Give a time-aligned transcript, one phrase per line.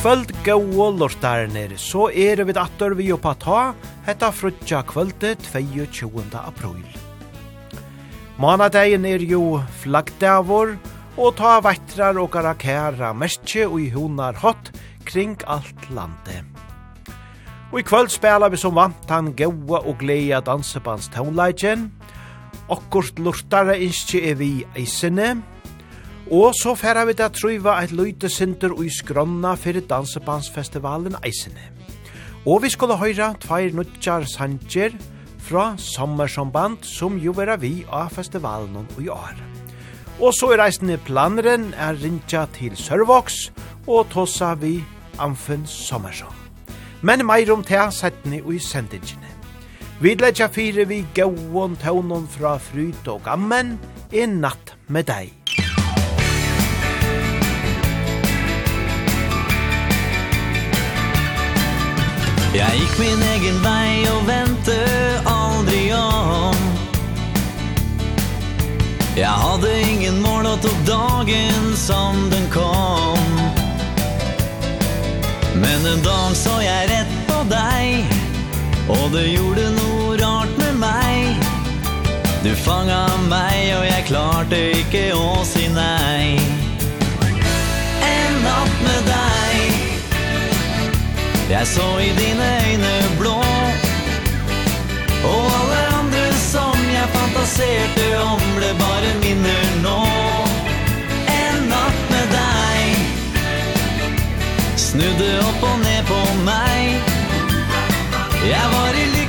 [0.00, 3.74] kvöld gau lortarnir, så er vi attor vi oppa ta,
[4.06, 6.22] hetta frutja kvöldet 22.
[6.40, 6.86] april.
[8.40, 10.72] Manadegin er jo flaggdavor,
[11.20, 14.72] og ta vettrar og karakæra merkje og i hunar hot
[15.04, 16.48] kring alt landet.
[17.68, 21.90] Og i kvöld spela vi som vant han gaua og gleia dansebands tonelagen.
[22.72, 25.42] Okkurt lortare innskje er vi eisene,
[26.30, 31.64] Og så færa vi da at truiva eit løyte sinter ui skronna fyrir Dansebandsfestivalen Eisene.
[32.46, 34.94] Og vi skulle høyra tveir nutjar sanger
[35.42, 39.42] fra sommersomband som jo vera vi av festivalen i år.
[40.20, 43.50] Og så er reisende planeren er rinja til Sørvox
[43.88, 44.76] og tossa vi
[45.18, 46.36] Amfunn Sommersson.
[47.02, 49.34] Men meir om tega settene ui sendingene.
[50.00, 53.80] Vi letja fire vi gauon taunon fra fryt og gammen
[54.12, 55.34] i natt med deg.
[62.50, 64.78] Jeg gikk min egen vei og vente
[65.30, 66.56] aldri om.
[69.14, 73.30] Jeg hadde ingen mål og tok dagen som den kom.
[75.62, 78.14] Men en dag så jeg rett på deg
[78.88, 81.48] Og det gjorde noe rart med meg.
[82.42, 86.40] Du fanga meg og jeg klarte ikke å si nei.
[88.10, 89.29] En natt med deg.
[91.50, 93.38] Jeg så i dine øyne blå.
[95.24, 99.98] Og alle andre som jeg fantaserte om Ble bare minner nå.
[101.40, 102.82] En natt med deg.
[104.76, 106.82] Snudde opp og ned på meg.
[108.46, 109.19] Jeg var i livet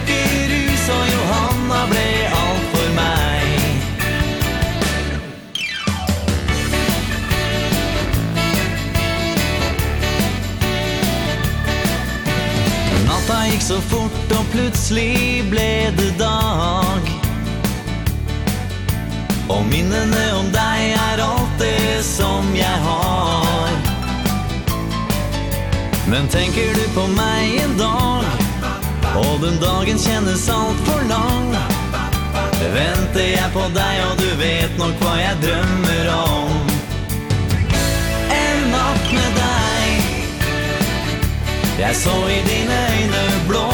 [13.31, 16.99] Natta gick så fort och plötsligt blev det dag.
[19.47, 23.69] Och minnene om dig är allt det som jag har.
[26.09, 28.23] Men tänker du på mig en dag?
[29.15, 31.55] Och den dagen kändes allt för lång.
[32.73, 36.70] Väntar jag på dig och du vet nog vad jag drömmer om.
[41.79, 43.67] Jeg så i dine øyne blå.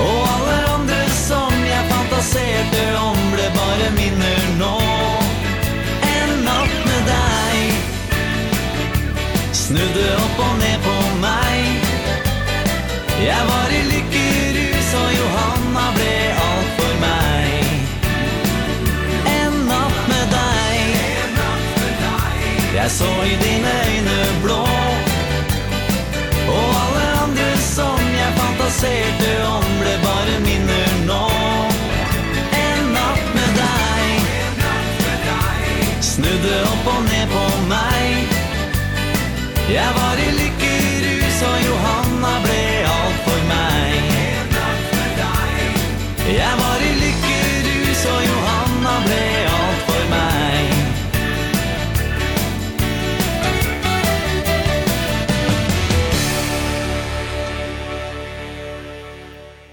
[0.00, 4.76] Og alle andre som jeg fantaserte om Ble bare minner nå.
[6.16, 7.56] En natt med deg
[9.52, 11.58] Snudde opp og ned på meg.
[13.22, 17.48] Jeg var i lykkerus og Johanna ble alt for meg.
[19.34, 20.80] En natt med deg.
[22.78, 23.87] Jeg så i dine øyne
[28.68, 31.22] passerte om ble bare minner nå
[32.58, 34.10] En natt med deg
[36.04, 38.36] Snudde opp og ned på meg
[39.72, 42.07] Jeg var i lykkerus og Johan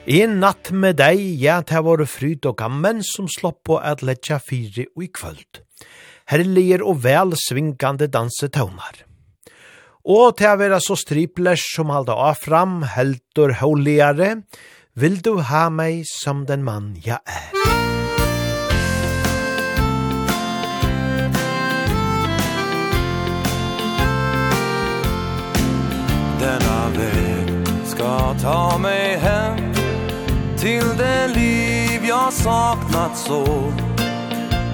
[0.05, 4.37] En natt med deg, ja, det var fryd og gammen som slopp på at letja
[4.37, 5.63] fire og i kvöld.
[6.29, 9.01] Herliger og vel svingande dansetøvnar.
[10.05, 14.45] Og til å være så striplers som halda av fram, heldur hauligare,
[14.93, 17.49] vil du ha meg som den mann jeg er.
[26.37, 29.74] Denna väg ska ta mig hem
[30.65, 33.45] till det liv jag saknat så.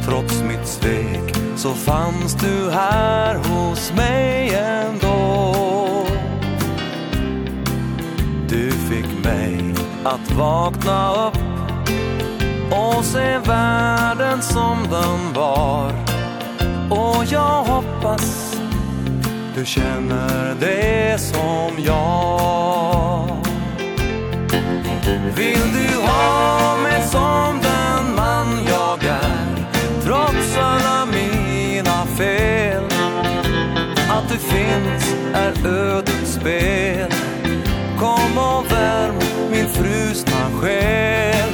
[0.05, 5.55] Trots mitt svek så fanns du här hos mig ändå.
[8.49, 9.73] Du fick mig
[10.03, 11.37] att vakna upp
[12.71, 15.93] Och se världen som den var.
[16.89, 18.57] Och jag hoppas
[19.55, 23.40] du känner det som jag.
[25.35, 29.65] Vill du ha mig som den man jag är?
[30.03, 32.83] Trots alla mina fel.
[34.09, 37.11] Att du finns är ödets spel.
[37.99, 39.15] Kom och värm
[39.51, 41.49] min frusna själ.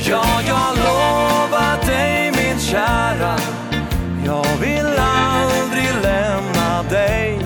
[0.00, 3.36] Ja, jag lovar dig min kära.
[4.24, 7.38] Jag vill aldrig lämna dig.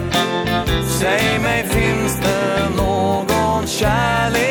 [1.00, 4.49] Säg mig, finns det någon kärlek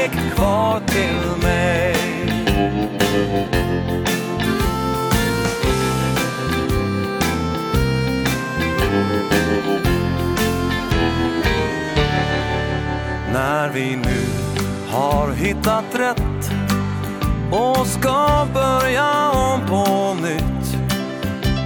[0.99, 1.95] till mig
[13.33, 14.25] När vi nu
[14.91, 16.51] har hittat rätt
[17.51, 20.77] Och ska börja om på nytt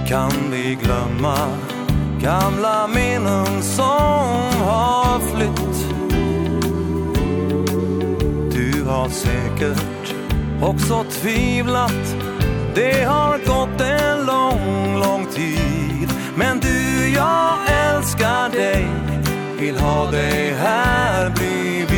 [0.08, 1.36] Kan vi glömma
[2.24, 5.73] gamla minnen som har flytt.
[8.94, 10.14] har säkert
[10.62, 12.16] också tvivlat.
[12.74, 16.08] Det har gått en lång, lång tid.
[16.36, 18.86] Men du, jag älskar dig.
[19.58, 21.90] Vill ha dig här bredvid.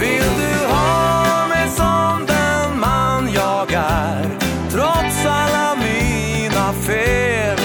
[0.00, 4.24] Vill du ha mig som den man jag är?
[4.70, 7.58] Trots alla mina fel.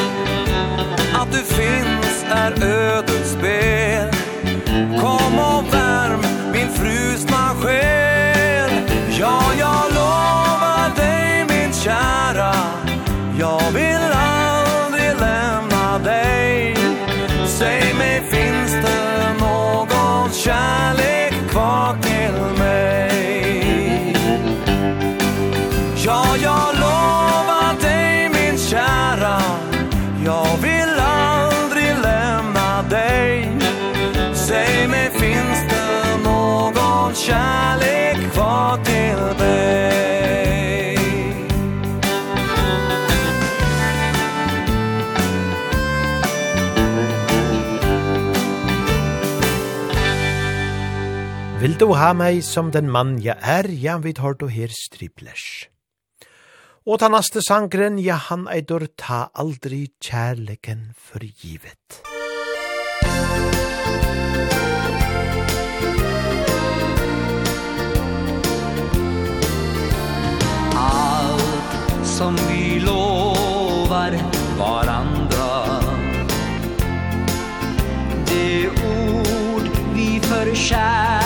[1.15, 4.12] Att du finns är ödets spel
[6.75, 7.12] frue
[37.25, 39.73] kärlek kvar till mig
[51.61, 55.69] Vill du ha meg som den mann jag er, jag vet har du her striplesh.
[56.83, 62.03] Og ta naste sangren, ja han eidur ta aldri kjærleken for givet.
[63.07, 63.72] Musikk
[80.63, 81.22] shine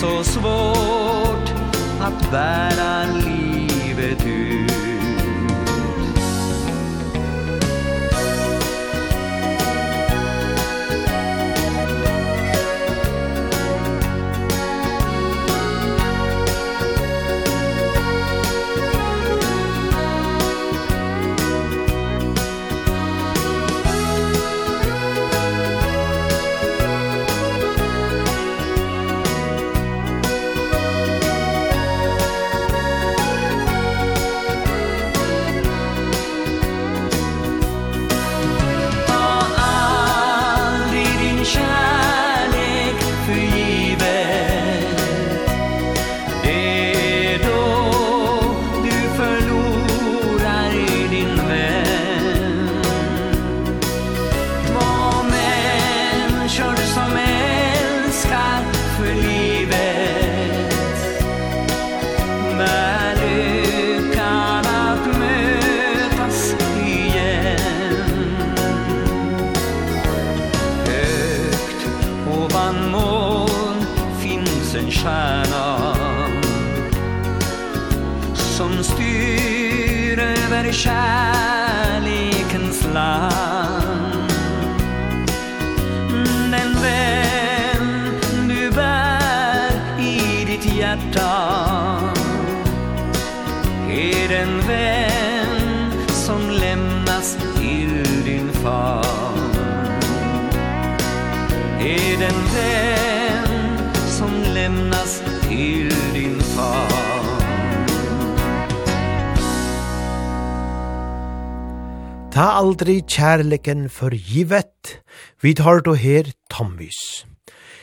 [0.00, 1.50] så svårt
[2.00, 3.29] att bära livet
[104.60, 106.90] lämnas till din far
[112.30, 115.00] Ta aldri kjærleken for givet,
[115.42, 117.24] vi tar då her tomvis.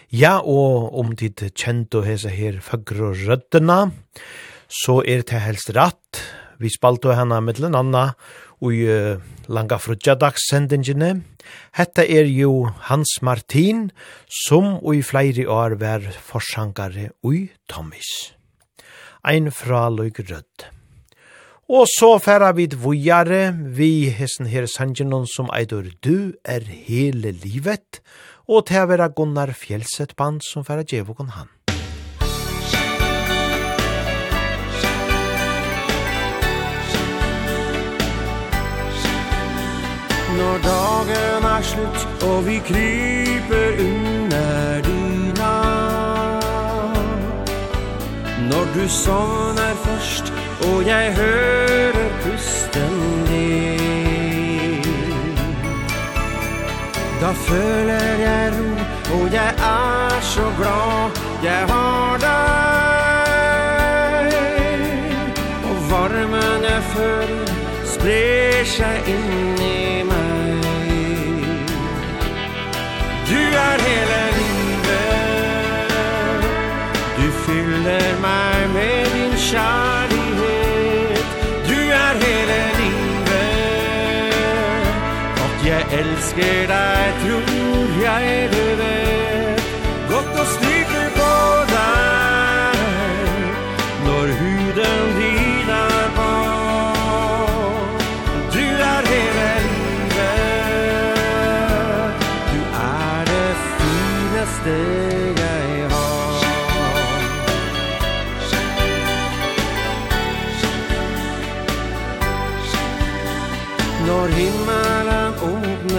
[0.09, 3.91] Ja, og om tid kjent og hese her fagre røddena,
[4.71, 6.21] så er det helst ratt.
[6.63, 8.13] Vi spalt og henne mittelen anna,
[8.65, 11.11] i uh, langa frutjadagssendingene.
[11.77, 13.89] Hetta er jo Hans Martin,
[14.47, 18.33] som i flere år var forsangare i Tommis.
[19.27, 20.67] Ein fra Løyg Rødd.
[21.67, 27.99] Og så færa vi vujare, vi hessen her sangenon som eidur du er hele livet,
[28.47, 31.51] og til å være Gunnar Fjellset band som færa djevokon han.
[40.37, 45.53] Når dagen er slutt og vi kryper under dyna
[48.49, 50.33] Når du sovner først
[50.67, 54.83] og jeg hører pusten din.
[57.21, 58.69] Da føler jeg ro
[59.17, 61.09] og jeg er så glad
[61.43, 62.37] jeg har deg.
[65.69, 67.47] Og varmen jeg føler
[67.97, 69.56] sprer seg inn
[79.57, 81.25] kjærlighet
[81.69, 83.53] Du er hele livet.
[85.45, 88.66] At jeg elsker deg tror jeg det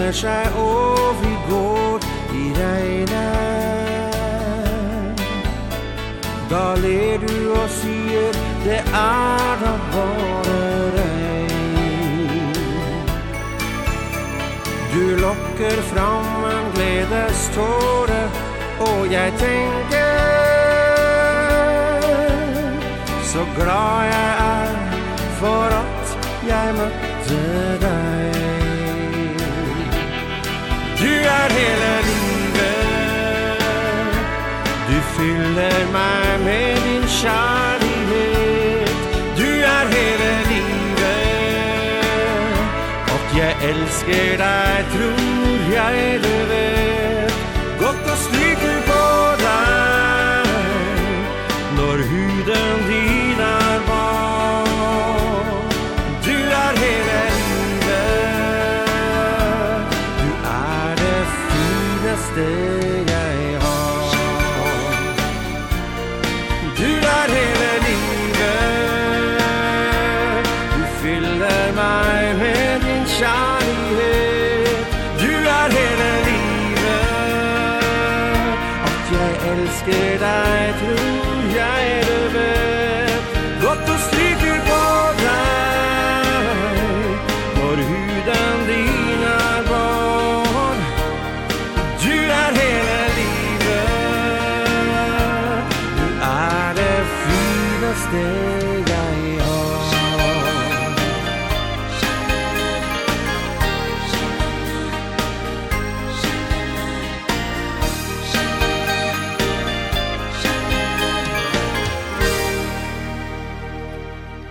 [0.09, 1.99] ser seg og vi går
[2.33, 3.29] i regnet.
[6.49, 10.57] Da ler du og sier det er da bare
[10.97, 12.55] regn.
[14.93, 18.21] Du lokker fram en gledeståre
[18.79, 20.15] og jeg tenker
[23.29, 24.73] Så glad jeg er
[25.39, 26.17] for at
[26.49, 27.43] jeg møtte
[27.85, 28.08] deg.
[31.29, 33.19] vackrar hela livet.
[34.89, 38.91] Du fyller mig med din kärlighet.
[39.37, 41.69] Du är hela livet.
[43.05, 47.33] Och jag älskar dig, tror jag det vet
[47.79, 50.45] Gott och stryker på dig.
[51.77, 53.18] Når huden din
[62.39, 62.88] day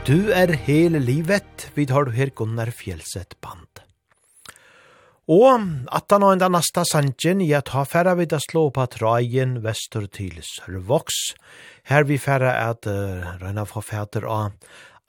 [0.08, 3.82] Du er hele livet, vi tar du her Gunnar Fjellset band.
[5.28, 8.86] Og at han og enda nasta sanjen jeg tar ha færa vid å slå på
[8.94, 11.18] trajen vestur til Sørvoks.
[11.92, 14.56] Her vi færa at uh, Røyna fra fæter av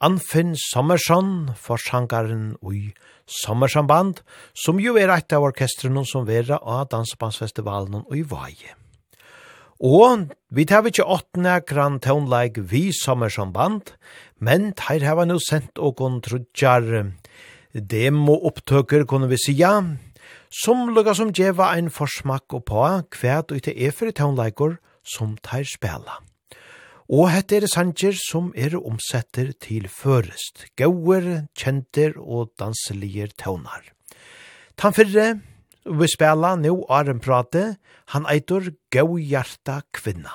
[0.04, 2.90] Anfinn Sommersson, forsangaren i
[3.40, 4.20] Sommersson band,
[4.52, 8.76] som jo er et av orkestrene som vera av Dansebandsfestivalen i Vaje.
[9.80, 13.94] Og vi tar ikke åttende grann tøvnleik vi sommer som band,
[14.36, 17.14] men her har vi nå sendt og kontrodjar
[17.72, 19.72] demo-opptøker, kunne vi sija,
[20.52, 25.64] som lukka som djeva ein forsmak og på kvæt og til efri tøvnleikor som tar
[25.64, 26.20] spela.
[27.10, 33.88] Og hette er sanger som er omsetter til førest, gauer, kjenter og danselier tøvnar.
[34.76, 35.40] Tan fyrre,
[35.88, 37.79] vi spela nå Arjen Prate,
[38.10, 40.32] Han eitur Gau Hjarta Kvinna.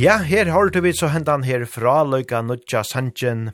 [0.00, 3.50] Ja, her har du vidt så hendan her fra løyka Nudja Sanchen,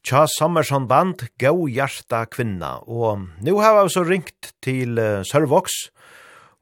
[0.00, 2.78] Tja Sommersson Band, Gau Hjarta Kvinna.
[2.88, 5.74] Og nu har vi så ringt til uh, Sørvox,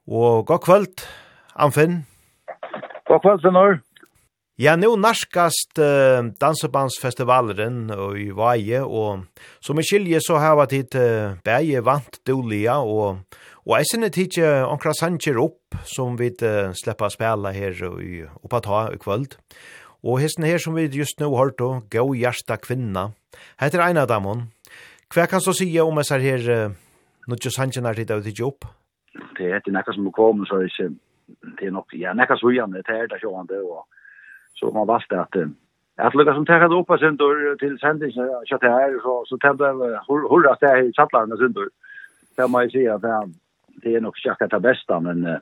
[0.03, 1.05] og god kvöld,
[1.55, 2.01] Anfinn.
[3.07, 3.79] God kvöld, Sennor.
[4.59, 9.23] Ja, nu narskast uh, dansebandsfestivalen uh, i Vaje, og
[9.63, 13.23] som i skilje så har vi tid uh, bæge vant dulia, og
[13.65, 18.19] Og jeg synes ikke onkra sanger opp som vi uh, slipper å spille her i,
[18.45, 19.39] oppa ta i kvöld.
[20.05, 23.09] Og hesten her som vi just nå har då, Gå hjärsta kvinna,
[23.57, 24.51] heter Eina Damon.
[25.09, 26.75] Hva kan så si om jeg ser her uh,
[27.25, 28.67] nødje sanger er tittet ikke opp?
[29.39, 30.91] Det er nekka som kommer, så er ikke,
[31.57, 33.87] det er nok, ja, nekka så svujande, det er det sjående, og
[34.59, 35.39] så man valgte at
[35.97, 40.01] at lukka som tekket opp av Sindur til sendingen, kjøttet her, så, så tenkte jeg
[40.05, 41.71] hurra steg i sattlarene Sindur.
[42.35, 43.13] Det må jeg si at det
[43.75, 45.39] det är nog säkert det bästa men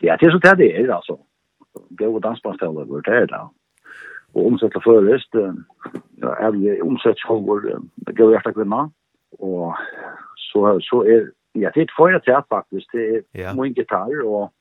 [0.00, 1.18] ja det är så där det är alltså
[1.88, 3.48] gå och dansbandstävla går det där
[4.32, 5.34] och omsätta förrest
[6.20, 8.90] ja är omsätt går gå efter kvinna
[9.38, 9.76] och
[10.52, 14.52] så så är ja det är för att jag faktiskt det är min gitarr och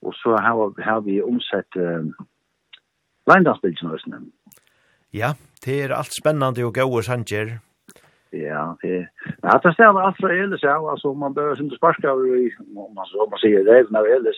[0.00, 2.02] och så har har vi omsett eh,
[3.34, 4.32] Lindansbilsen
[5.10, 7.58] Ja, det är allt spännande och goda sanger.
[8.44, 9.08] Ja, det
[9.42, 13.06] ja, det ställer allt för Elis ja, alltså man behöver inte sparka i om man
[13.06, 14.36] så man säger det när Elis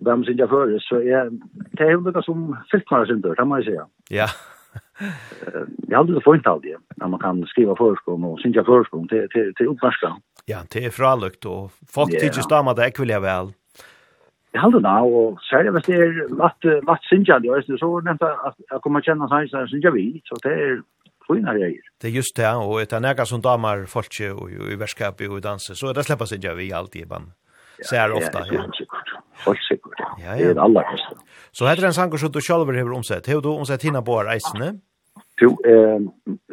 [0.00, 1.30] vem syns jag för så är
[1.72, 3.86] det är det som fyllt filmar sin dörr kan man säga.
[4.08, 4.26] Ja.
[5.88, 9.08] Jag har aldrig fått allt det när man kan skriva förskom och syns jag förskom
[9.08, 10.20] till till till uppvarskan.
[10.46, 12.20] Ja, det er fralukt og folk yeah.
[12.20, 13.22] tycker stammar det kvill vel.
[13.22, 13.52] väl.
[14.52, 18.22] Jag håller nå och säger hvis det är att vad syns jag det så nämnt
[18.22, 20.82] att jag kommer känna sig så syns jag vi så det är
[21.26, 21.82] fina eier.
[22.00, 25.20] Det er just det, og et etter nega som damar folk og i i verskap
[25.20, 27.32] og i danse, så er det slipper seg vi alltid, man band.
[27.82, 28.62] Ser ofta, ja.
[28.62, 29.10] Folk sikkert,
[29.44, 30.36] Helt sikkert, ja.
[30.36, 31.18] Det er alle kostet.
[31.52, 33.26] Så heter det en sanger som du selv har omsett.
[33.26, 34.78] Hva du omsett hina på reisene?
[35.40, 36.00] Jo, eh,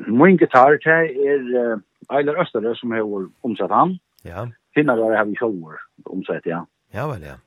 [0.07, 1.79] min gitar er
[2.11, 3.07] Eiler Østere som har
[3.43, 3.97] omsett han.
[4.25, 4.47] Ja.
[4.75, 6.65] Hina var jeg har selv omsett, ja.
[6.93, 7.37] Ja, vel, ja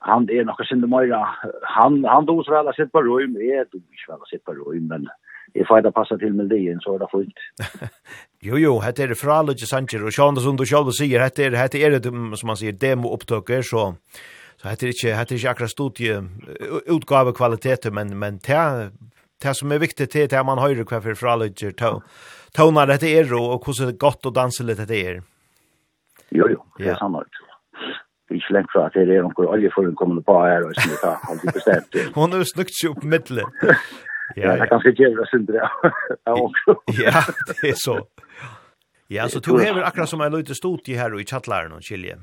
[0.00, 1.12] han är er nog synd mer
[1.62, 4.44] han han då så väl att sitta på rum är du inte väl att sitta
[4.44, 5.08] på rum men
[5.54, 7.44] if I da passa til med det, så er det fullt.
[8.48, 11.46] jo, jo, hette er det fra alle sanger, og sjående som du selv sier, hette
[11.46, 13.90] er, hette er det, som man sier, demo-opptøkker, så,
[14.60, 16.20] så hette er ikke, hette er ikke akkurat studie,
[16.86, 18.90] utgave kvaliteter, men, men det,
[19.42, 21.50] det som er viktig til, det er man høyre hva for fra alle
[22.56, 25.22] tonar dette er, og, og hvordan godt å danse litt dette er.
[26.30, 27.46] Jo, jo, det er sannhet.
[28.30, 30.92] Vi er ikke lengt fra at det er noen oljeføring kommende på her, og som
[30.92, 32.04] vi tar, alltid vi bestemt det.
[32.14, 33.46] Hun har snukt seg opp midtelig.
[34.36, 35.70] ja, jag kanske ger det synd det.
[36.24, 36.74] Ja också.
[37.04, 37.22] Ja,
[37.62, 38.06] det er så.
[39.08, 41.82] Ja, så du har akkurat som en liten stort i här och i chattlaren og
[41.82, 42.16] chilje.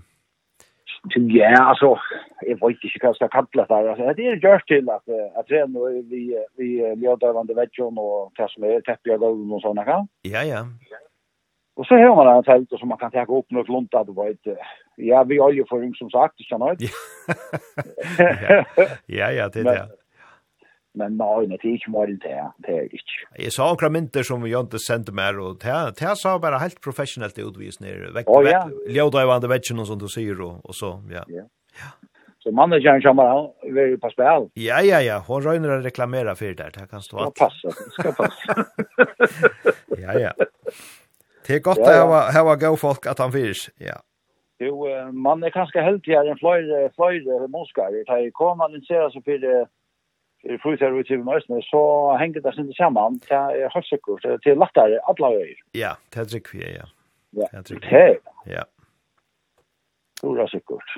[1.16, 1.98] Ja, alltså
[2.42, 5.48] jag vet inte vad jag ska kalla det alltså det är gjort till att att
[5.48, 5.74] sen
[6.10, 10.08] vi vi ljödövande väggen och det som är täppiga golv och såna kan.
[10.22, 10.66] Ja, ja.
[11.76, 14.58] Och så har man en tält som man kan ta upp något lunt du vet.
[14.96, 16.76] Ja, vi har ju förung som sagt, så nej.
[19.06, 19.88] Ja, ja, det är det.
[20.98, 23.20] Men nei, det er ikke mer enn det, det er det ikke.
[23.44, 27.38] Jeg sa akkurat mynter som Jonte sendte meg, og det det sa bare helt professionellt
[27.44, 28.12] utvis nere.
[28.16, 28.64] Vekk, oh, ja.
[28.90, 31.26] Ljøda i vandet vetsen og sånt du sier, og, og så, ja.
[31.34, 31.46] Ja.
[32.42, 34.50] Så manageren kommer han, vi jo på spil.
[34.62, 37.38] Ja, ja, ja, hun røyner å reklamere for det, det kan stå alt.
[37.38, 39.26] Det skal passe, det skal passe.
[40.06, 40.36] ja, ja.
[41.48, 42.06] Det er godt ja, ja.
[42.08, 44.00] å ha gode folk at han fyrs, ja.
[44.64, 47.92] Jo, man er kanskje heldigere enn fløyre, fløyre, moskar.
[47.94, 49.58] Det er koma, den ser seg for det,
[50.64, 51.82] frysar ut i møsene, så
[52.20, 55.62] hänger det sin sammen til høysikkert, til lattere, alle øyer.
[55.76, 56.88] Ja, det er trygg vi er, ja.
[57.34, 58.20] Ja, det er trygg vi er.
[58.48, 58.64] Ja.
[60.18, 60.98] Stora sikkert.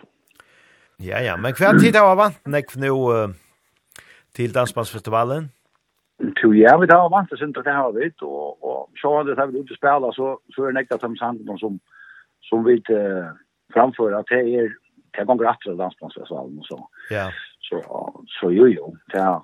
[0.99, 2.93] Ja, ja, men hver tid har vant nekv nå
[4.35, 5.49] til Dansbandsfestivalen?
[6.19, 9.47] Jo, ja, vi har vant det inte det här vet och och så det har
[9.47, 11.79] vi ute spela, så, så är det nekta de sangene som,
[12.41, 13.31] som vi uh,
[13.73, 14.73] framfører, at det är
[15.17, 16.89] det går rätt till Dansbandsfestivalen och så.
[17.09, 17.15] Ja.
[17.15, 17.31] Yeah.
[17.69, 17.81] Så,
[18.27, 19.41] så jo jo, det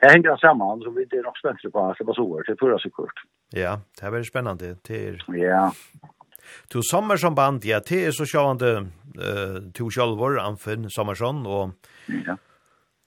[0.00, 2.56] Det hänger samman så vi det är nog spännande på att det var så det
[2.58, 3.18] förra så kort.
[3.50, 5.22] Ja, det blir spännande till.
[5.26, 5.72] Ja.
[6.72, 8.70] Du sommar som band ja, det är så sjövande
[9.26, 11.70] eh to självor anfinn sommarsson och
[12.26, 12.36] ja.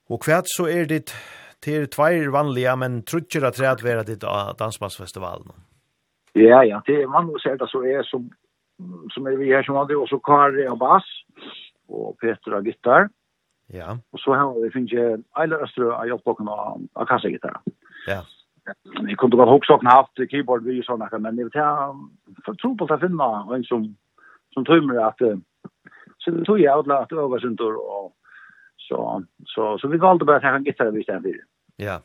[0.10, 1.14] Och kvärt så är det
[1.60, 5.54] till två vanliga men trutcher att träd ditt av dansmassfestivalen.
[6.34, 8.30] Ja, ja, det man måste säga så är som
[9.14, 11.04] som är vi här som hade också Karl och bass
[11.88, 13.00] och Petra gitarr.
[13.00, 13.10] Mm
[13.74, 13.98] Ja.
[14.14, 17.62] Og så har vi finnet Eile Østre av hjelpbokken av, av kassegitar.
[18.08, 18.22] Ja.
[18.64, 22.88] Jeg kunne godt huske åkne haft keyboard vi og sånne, men jeg vet tro på
[22.88, 23.90] å finne en som,
[24.56, 25.20] som tømmer at
[26.24, 28.14] så det tog jeg avla at øver sundur og
[28.88, 29.00] så,
[29.46, 31.42] så, så vi valde bare at jeg kan gitar vi stedet for.
[31.84, 31.98] Ja.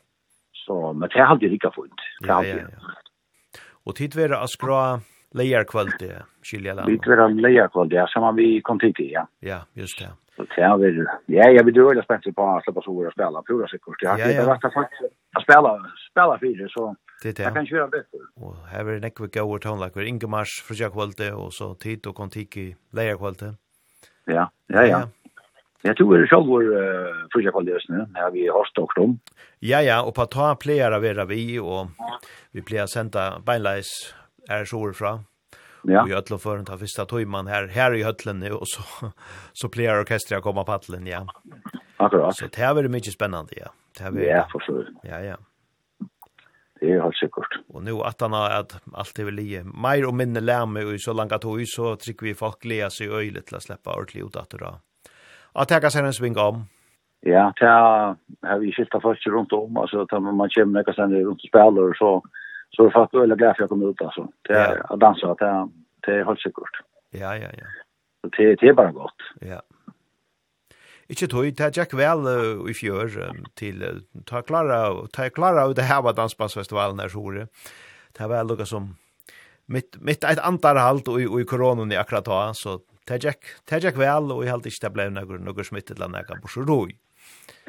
[0.65, 2.03] Så, men det er alltid rikka funnet.
[2.27, 3.61] Ja, ja, ja.
[3.87, 4.99] Og tid være å skra
[5.35, 6.91] leierkvalitet, skiljer land.
[6.91, 9.25] Tid være leierkvalitet, ja, som vi kom tid til, ja.
[9.45, 10.11] Ja, just det.
[10.39, 13.11] Så det Ja, vi ja, jag vill ju väl spela på att släppa så våra
[13.11, 14.01] spelare pura säkert.
[14.01, 15.01] Jag har inte varit faktiskt
[15.35, 18.19] att spela spela för det så jag kan köra bättre.
[18.37, 21.73] Og her er det näck vi går åt like Ingemars för jag kvalte og så
[21.73, 23.55] tid og kontiki lägger kvalte.
[24.25, 25.01] Ja, ja, ja.
[25.81, 26.63] Jag tror det själv var
[27.33, 29.19] för jag kvalte just nu när vi har stått om.
[29.59, 31.87] Ja, ja, og på ta pleier av era vi og
[32.51, 34.15] vi blir sända beinleis
[34.49, 35.25] er så ifrån
[35.83, 36.09] ja.
[36.09, 39.11] i ödla förrän ta fyrsta tojman här här i höllen nu och så
[39.53, 41.27] så plejer orkestern komma på pallen ja.
[41.97, 42.35] Akkurat.
[42.35, 43.67] Så det här blir mycket spännande ja.
[43.97, 44.85] Det här blir Ja, för så.
[45.03, 45.35] Ja, ja.
[46.79, 47.59] Det är helt säkert.
[47.67, 51.01] Och nu att han har att allt är väl i mer och minne lämme och
[51.01, 54.35] så långa tog så trycker vi folk lea sig öjligt till att släppa ordentligt ut
[54.35, 54.75] att då.
[55.53, 56.65] Att ta sig en sving om.
[57.21, 61.47] Ja, ta har vi skilta först runt om alltså att man kommer nästan runt och
[61.47, 62.23] spelar och så
[62.75, 64.27] Så jag fattar väl glad för jag kom ut alltså.
[64.41, 64.83] Det är ja.
[64.93, 65.69] att dansa att det,
[66.05, 66.75] det är helt säkert.
[67.09, 67.67] Ja, ja, ja.
[68.21, 69.21] Så det, det är bara gott.
[69.41, 69.61] Ja.
[71.09, 72.27] Ikke tøy, det er Jack vel
[72.69, 73.95] i fjør um, til uh,
[74.29, 77.47] ta klara, ta klara ut det her var dansbandsfestivalen her sore.
[78.13, 78.91] Det er vel lukka som
[79.65, 82.77] mitt, mitt et antar halt og, og i koronan i akkurat da, så
[83.09, 85.65] det er Jack, det er Jack vel og jeg halte ikke det ble noe, noe
[85.65, 86.93] smittet eller noe på sjoroi.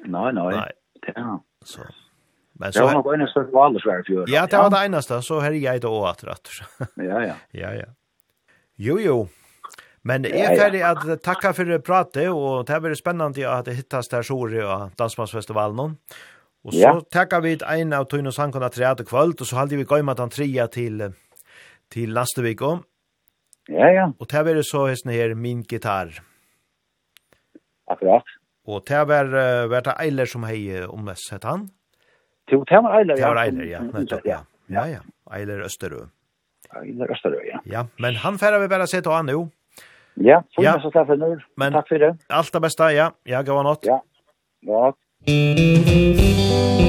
[0.04, 0.68] Nei, nei, nei.
[1.00, 1.88] Det er Så.
[2.60, 4.32] Men så det var nog en stund var det för fjärde.
[4.32, 6.48] Ja, det var det eneste, så här jag då åt rätt.
[6.94, 7.34] Ja ja.
[7.50, 7.86] Ja ja.
[8.76, 9.28] Jo jo.
[10.02, 13.68] Men är er ferdig att tacka för pratet och det har vært spennende spännande att
[13.68, 15.96] hittas der Sori och Dansmansfestivalen.
[16.64, 17.00] Och så ja.
[17.10, 20.30] tackar vi en av Tunos Sankona tredje kväll og så hade vi gått med den
[20.30, 21.12] trea till
[21.88, 22.82] till nästa om.
[23.68, 24.12] Ja ja.
[24.18, 26.22] Och det blir så hästen her min gitarr.
[27.86, 28.24] Akkurat.
[28.66, 31.70] Och det vad det Eiler som hej om mest han.
[32.50, 33.26] Jo, det var Eiler, ja.
[33.26, 33.80] Det var Eiler, ja.
[33.80, 34.40] Nettopp, ja.
[34.70, 35.00] Ja, ja.
[35.36, 36.04] Eiler Østerø.
[36.82, 37.58] Eiler Østerø, ja.
[37.66, 39.48] Ja, men han færre vi bare se til han nå.
[40.20, 40.74] Ja, for ja.
[40.82, 41.38] så for nu.
[41.56, 42.12] Men, Takk for det.
[42.28, 43.10] Alt det beste, ja.
[43.26, 43.86] Ja, gav han åt.
[43.86, 44.00] Ja,
[44.66, 46.79] god natt.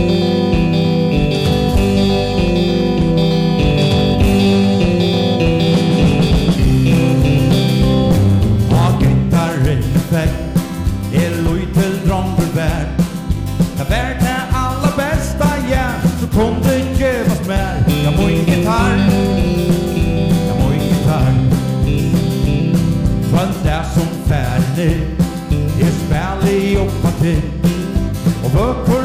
[24.82, 24.90] te,
[25.86, 27.36] e spärli oppa Og
[28.46, 29.01] och vår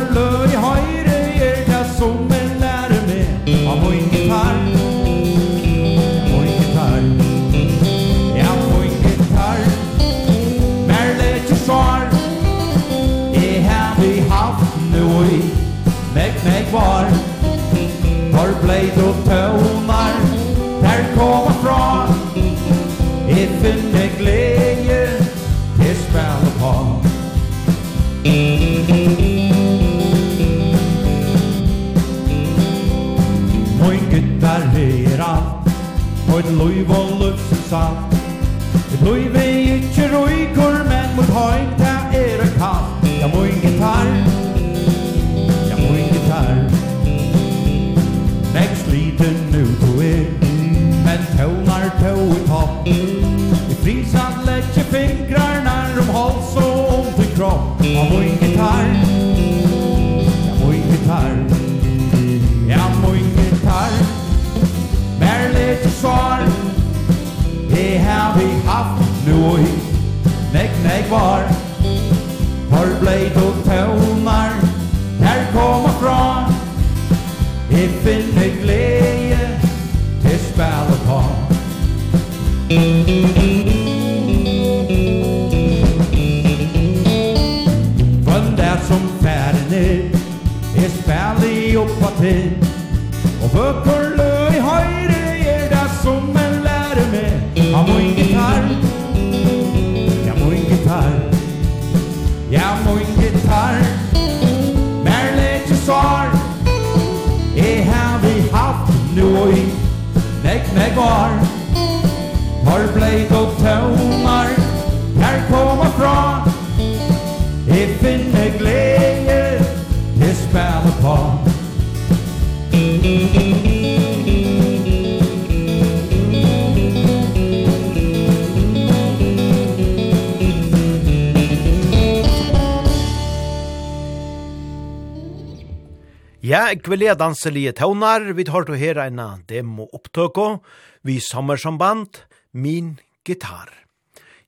[136.97, 140.63] Frivillige danselige tøvnar, vi tar til her en demo opptøkå,
[141.05, 142.23] vi sommersamband,
[142.55, 143.69] min gitar.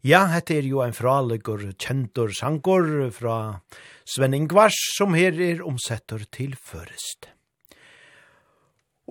[0.00, 3.60] Ja, hette er jo en fraligur kjentur sangor fra
[4.08, 7.28] Sven Ingvars, som her er omsetter til først.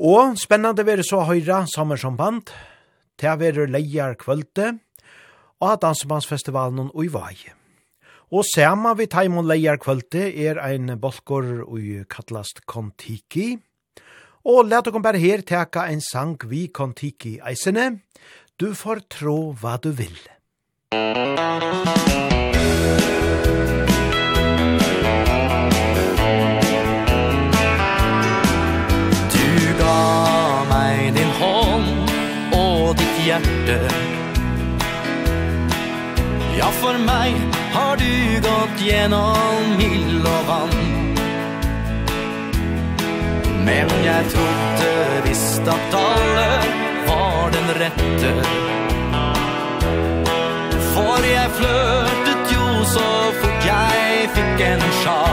[0.02, 2.50] Og spennande være så høyra sommersamband,
[3.21, 4.80] til å være leier kvølte,
[5.62, 7.56] og at Dansemannsfestivalen og i vei.
[8.27, 13.55] Og sama vi taimon leier kvöldi er ein bolkor ui kallast Kontiki.
[14.47, 18.03] Og let okon bare her teka ein sang vi Kontiki eisene.
[18.59, 20.17] Du får tro hva du vil.
[20.91, 21.67] Musik
[33.27, 34.06] hjerte
[36.59, 37.33] Ja, for mig
[37.73, 41.13] har du gått gjennom hill och vann.
[43.65, 46.61] Men jag trodde visst at alle
[47.07, 48.33] var den rette.
[50.95, 53.09] For jeg flørtet jo så
[53.41, 55.26] fort jeg fikk en sjal.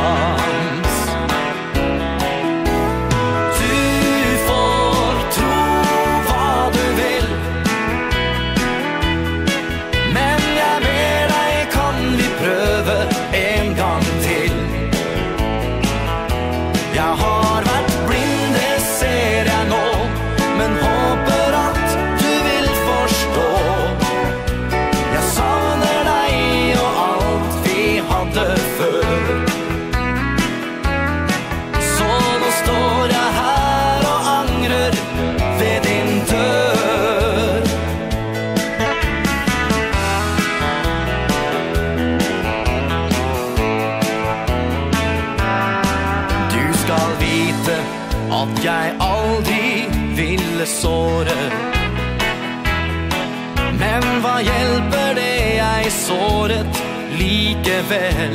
[56.04, 56.82] såret
[57.18, 58.34] likevel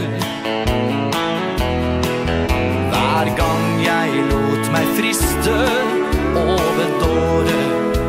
[2.90, 5.58] Hver gang jeg lot meg friste
[6.34, 8.00] over dåret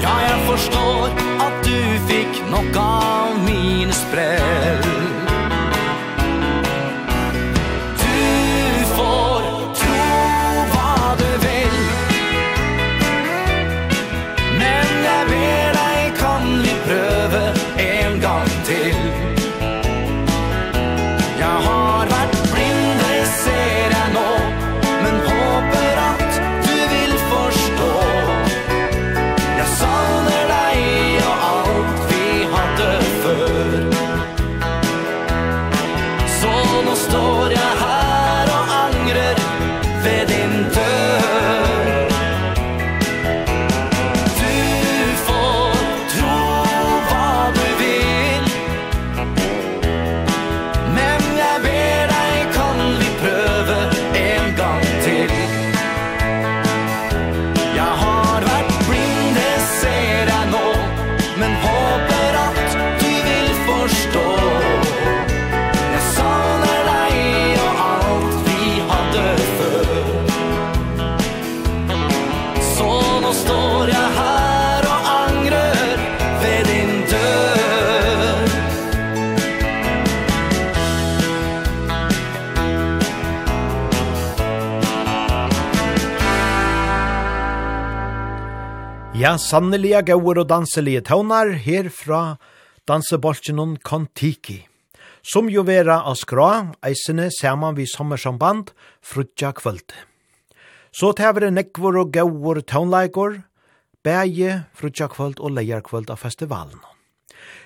[0.00, 5.05] Ja, jeg forstår at du fikk nok av mine sprell
[89.26, 92.36] Ja, sannelige gauer og danselige tøvnar herfra
[92.86, 94.60] dansebolkjennom Kontiki,
[95.26, 96.50] som jo vera av skra,
[96.86, 98.68] eisene saman vi sommersamband,
[99.02, 99.96] frutja kvöld.
[100.94, 103.40] Så tævere nekvor og gauer tøvnleikor,
[104.06, 106.78] bæje, frutja kvöld og leierkvöld av festivalen.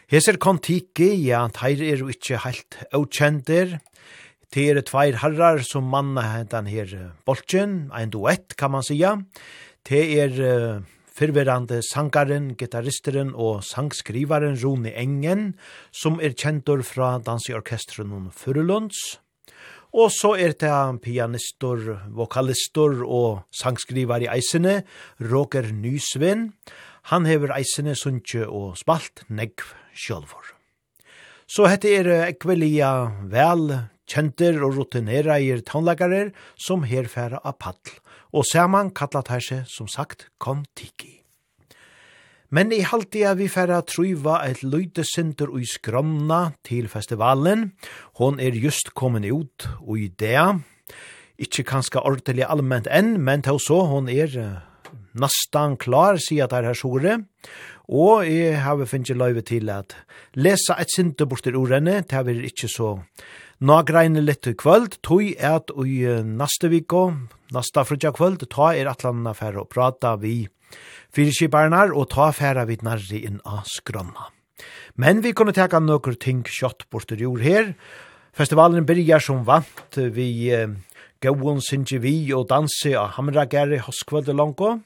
[0.09, 3.83] Heser Kontiki, ja, teir er jo ikkje heilt avkjendir,
[4.51, 9.13] Det er tveir herrar som manna den her bolchen, ein duett kan man sia.
[9.87, 10.81] Det er uh,
[11.11, 15.55] Fyrverande sangaren, gitarristeren og sangskrivaren Rune Engen,
[15.91, 19.19] som er kjentor fra danseorkestren Furulunds.
[19.91, 21.83] Og så er det pianistor,
[22.15, 24.85] vokalistor og sangskrivar i eisene,
[25.19, 26.53] Roger Nysvin.
[27.11, 30.55] Han hever eisene sunnje og spalt negv sjølvor.
[31.51, 32.93] Så hette er ekvelia
[33.27, 33.67] vel
[34.11, 37.99] kjenter og rutinera i taunlagarer som herfæra av paddel
[38.33, 41.21] og saman kallat her seg, som sagt, kom tiki.
[42.51, 47.69] Men i halvtida vi færa truiva et løytesinter ui skromna til festivalen.
[48.19, 50.59] Hon er just kommet ut ui dea.
[51.39, 54.35] Ikkje kanska ordelig allment enn, men til så, hon er
[55.15, 57.21] nastan klar, sier at det her sore.
[57.87, 59.95] Og jeg har finnst løyve til at
[60.35, 62.97] lesa et sinter bortir ur henne, det er ikkje så
[63.61, 67.11] Nå greine litt i kvöld, tog at i neste viko,
[67.51, 70.45] Nasta frutja kvöld, ta er atlanna færre og prata vi
[71.15, 74.29] fyrskiparnar og ta færre vi nærri inn av skronna.
[75.01, 77.73] Men vi kunne teka nokkur ting kjøtt bortur jord her.
[78.37, 80.71] Festivalen byrjar som vant vi eh,
[81.21, 84.79] Gåon sinje vi og danse av Hamrageri hoskvölde lango.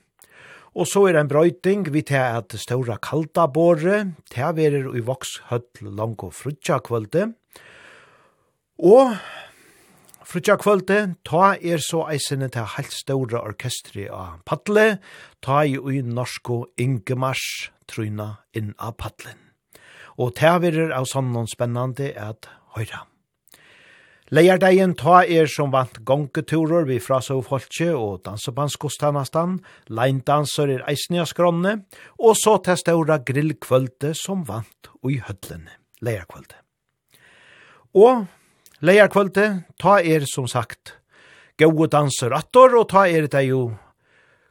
[0.74, 4.00] Og så er en brøyting vi til at ståra kalda båre,
[4.32, 7.28] til verer i vokshøll lango frutja kvölde.
[8.82, 9.14] Og
[10.24, 14.98] Frutja kvölde, ta er så eisene til heilt ståre orkestri av Patle,
[15.44, 17.42] ta i ui norsko Ingemars
[17.90, 19.36] tryna inn av Patlen.
[20.16, 23.02] Og ta verir av sånn spennande at høyra.
[24.32, 29.58] Leierdegjen ta er som vant gongeturer vi fraså folkje og dansebanskostanastan,
[29.92, 31.74] leindanser er eisne av skronne,
[32.16, 36.56] og så til ståre grillkvölde som vant ui hødlene, leierkvölde.
[38.00, 38.24] Og
[38.84, 40.98] Leia kvölde, ta er som sagt
[41.56, 43.70] gode danser attor, og ta er det jo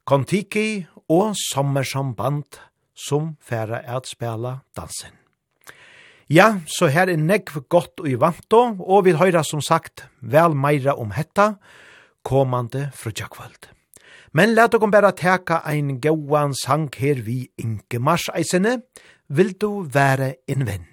[0.09, 2.57] kontiki og sommersamband
[2.97, 5.11] som færa at spela dansen.
[6.25, 10.57] Ja, så her er negv godt og i vanto, og vi høyra som sagt vel
[10.57, 11.59] meira om hetta,
[12.25, 13.69] komande frutjakvöld.
[14.33, 18.79] Men let dere bæra teka ein gauan sang her vi Ingemars eisene,
[19.29, 20.92] vil du være en venn.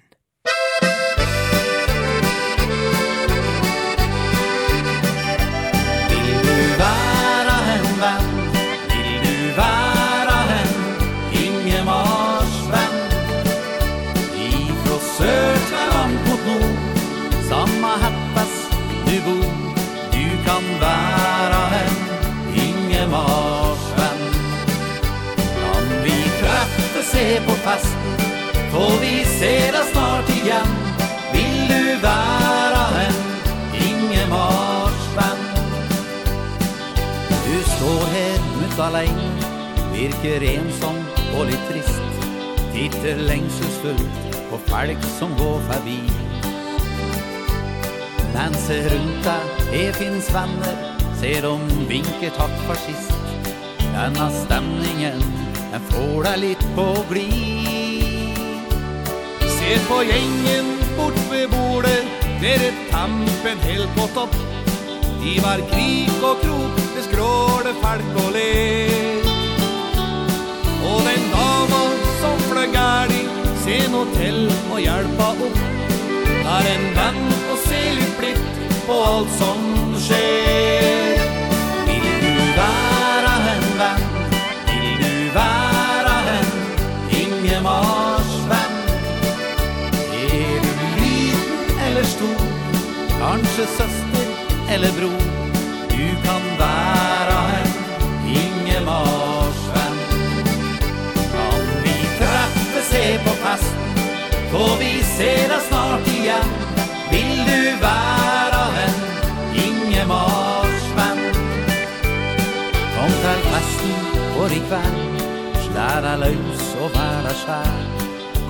[23.11, 24.21] marsjen
[25.57, 28.27] Kan vi treffe se på festen
[28.71, 30.75] Får vi se deg snart igjen.
[31.33, 33.19] Vil du være en
[33.87, 35.47] Inge marsjen
[37.45, 39.31] Du står her ut alene
[39.91, 41.01] Virker ensom
[41.35, 42.21] og litt trist.
[42.71, 45.99] Titter lengselsfullt på folk som går forbi.
[48.31, 51.53] Men se rundt deg, her finnes venner ser de
[51.89, 53.13] vinker takk for sist.
[53.93, 55.19] Denna stemningen,
[55.71, 58.71] den får deg litt på glid
[59.57, 61.99] Ser på gjengen bort ved bordet
[62.41, 64.35] Där tampen helt på topp.
[65.21, 68.47] I var krik og krok Det skråler falk og le.
[70.89, 71.83] Og den dama
[72.23, 73.27] som flög gærlig
[73.65, 75.61] Se nå til och hjelpa opp.
[76.47, 78.60] Har en venn og se litt blitt
[78.91, 79.59] på alt som
[80.05, 81.19] skjer.
[81.87, 84.07] Vil du være en venn?
[84.67, 86.49] Vil du være en
[87.21, 88.75] Ingemars venn?
[90.17, 92.43] Er du liten eller stor?
[93.21, 94.27] Kanskje søster
[94.75, 95.23] eller bror?
[95.93, 97.71] Du kan være en
[98.41, 100.03] Ingemars venn.
[101.37, 104.05] Kan vi treffe se på festen?
[104.51, 106.55] Får vi se deg snart igjen?
[107.11, 108.40] Vil du være
[110.11, 111.23] marsmann
[112.95, 113.95] Kom til festen
[114.35, 115.25] for i kveld
[115.65, 117.81] Slær deg løs og vær deg skjær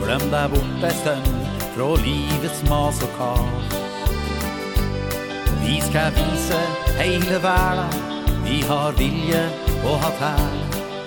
[0.02, 1.30] Glem deg bort ei stund
[1.72, 3.78] Fra livets mas og kar.
[5.62, 6.60] Vi skal vise
[6.98, 9.44] hele verden Vi har vilje
[9.86, 10.58] og har tær.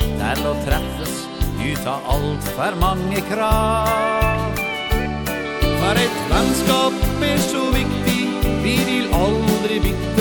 [0.04, 1.14] Til å treffes
[1.58, 4.62] ut av alt for mange krav.
[5.82, 8.20] For et vennskap er så viktig
[8.64, 10.13] Vi vil aldri bytte.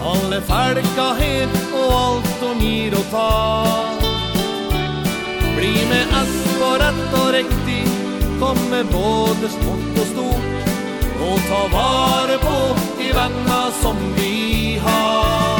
[0.00, 3.30] Alle falka her og alt om gir og ta.
[5.56, 7.82] Bli med ass på rett og riktig
[8.40, 10.70] Kom med både smått og stort
[11.28, 12.58] Og ta vare på
[12.96, 15.59] de venner som vi har.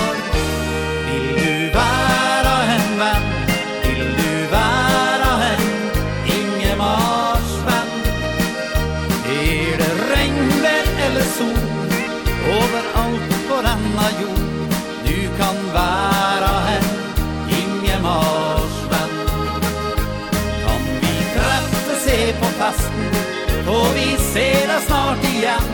[24.33, 25.70] sedas snart igjen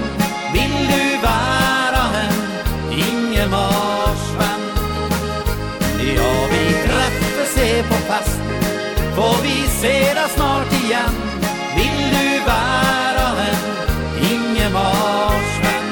[0.54, 2.36] Vil du være en
[2.96, 4.62] Ingemars vän.
[6.16, 8.40] Ja, vi träffas se på fast
[9.16, 11.18] Får vi sedas snart igjen
[11.76, 13.62] Vil du være en
[14.32, 15.90] Ingemars vän.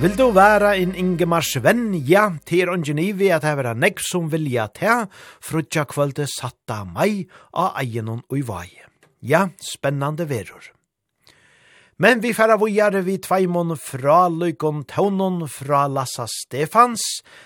[0.00, 2.04] Vill du være en Ingemars vän?
[2.06, 5.06] Ja, till Ongenivi att det är nekv som vilja til
[5.40, 8.89] Frutja kvölde satta meg av egenon og i vajen.
[9.20, 10.72] Ja, spennande verur.
[11.98, 17.02] Men vi færa vujare vi tveimon fra Løykon Taunon fra Lassa Stefans,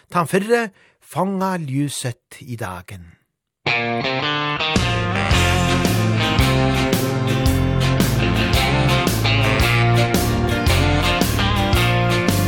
[0.06, 0.68] tan fyrre
[1.02, 3.10] fanga ljuset i dagen.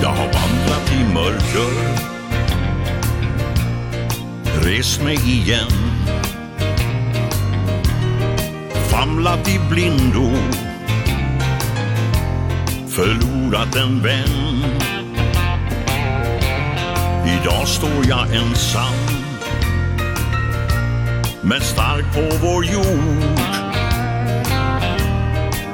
[0.03, 1.70] Jag har vandrat i mörker
[4.62, 5.95] Res mig igen
[8.97, 10.30] famlat i blindo.
[12.88, 14.64] Förlorat en vän.
[17.26, 18.94] Idag står jag ensam.
[21.42, 23.24] Men stark på vår jord.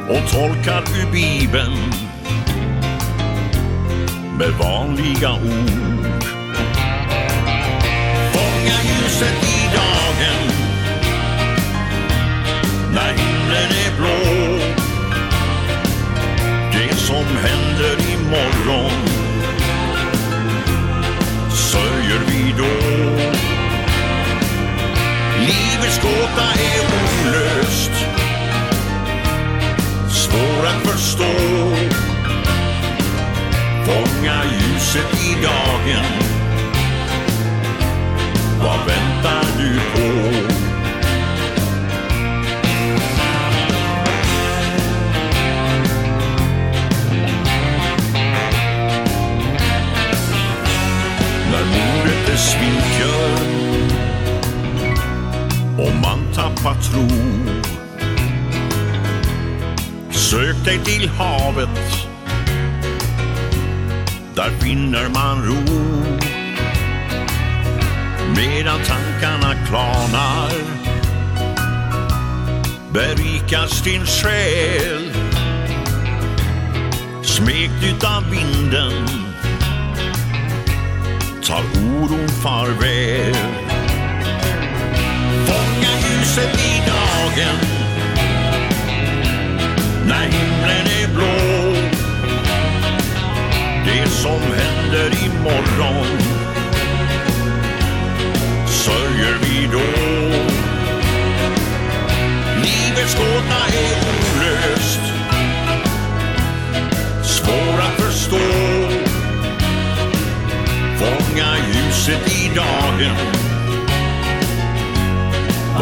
[0.09, 1.93] Och tolkar ur Bibeln.
[4.39, 5.92] Med vanliga ord.
[12.95, 14.59] när himlen är blå.
[16.73, 19.13] Det som händer imorgon
[21.73, 23.03] Sörjer vi då.
[25.41, 27.93] Livets gåta är olöst.
[30.09, 31.33] Svår att förstå.
[33.87, 36.05] Fånga ljuset i dagen.
[38.59, 40.52] Vad väntar du på?
[56.55, 57.09] tappa tro
[60.11, 62.09] Sök dig till havet
[64.35, 65.75] Där finner man ro.
[68.37, 70.53] Medan tankarna klarnar
[72.93, 75.13] Berikas din själ
[77.23, 79.07] Smekt utav vinden
[81.43, 83.72] Tar oron farväl
[86.23, 87.57] ljuset i dagen.
[90.07, 91.73] När himlen är blå.
[93.87, 96.07] Det som händer imorgon
[98.67, 100.03] Sörjer vi då.
[102.57, 105.01] Livets gåta är olöst.
[107.23, 108.39] Svår att förstå.
[110.99, 113.43] Fånga ljuset i dagen.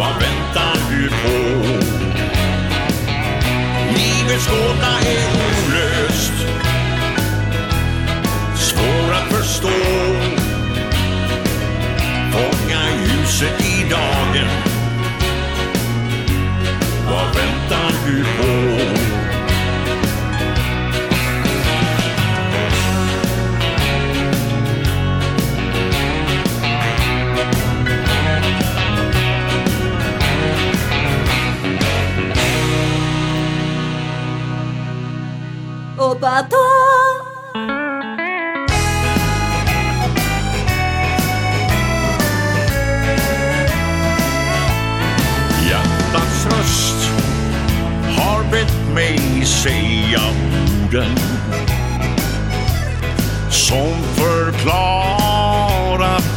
[0.01, 1.65] Vad väntar du på?
[3.95, 6.33] Livets gåta är olöst
[8.57, 9.69] Svår att förstå
[12.33, 14.49] Fånga ljuset i dagen
[17.07, 19.10] Vad väntar du på?
[36.21, 36.57] bato
[45.69, 47.11] Hjärtats röst
[48.19, 50.21] har bett mig säga
[50.85, 51.17] orden
[53.51, 55.21] Som förklarar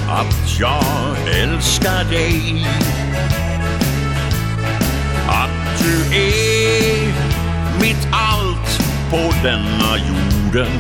[0.10, 0.84] att jag
[1.42, 2.66] älskar dig.
[5.28, 6.43] Att du är
[9.14, 10.72] på denna jorden.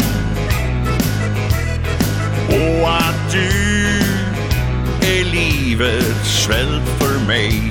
[2.48, 3.50] Och att du
[5.02, 7.62] är livets svält för mig.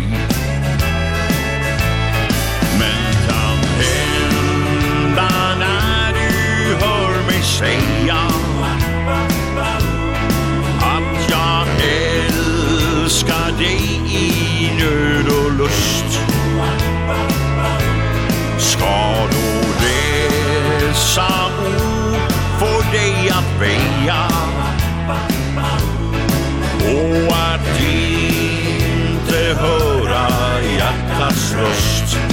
[2.79, 8.21] Men kan hända när du hör mig säga
[10.79, 11.67] Att jag
[13.03, 16.12] älskar dig i nöd och lust.
[21.13, 24.29] dessa ord får dig att väja
[26.85, 30.29] Och att inte höra
[30.63, 32.32] hjärtats röst.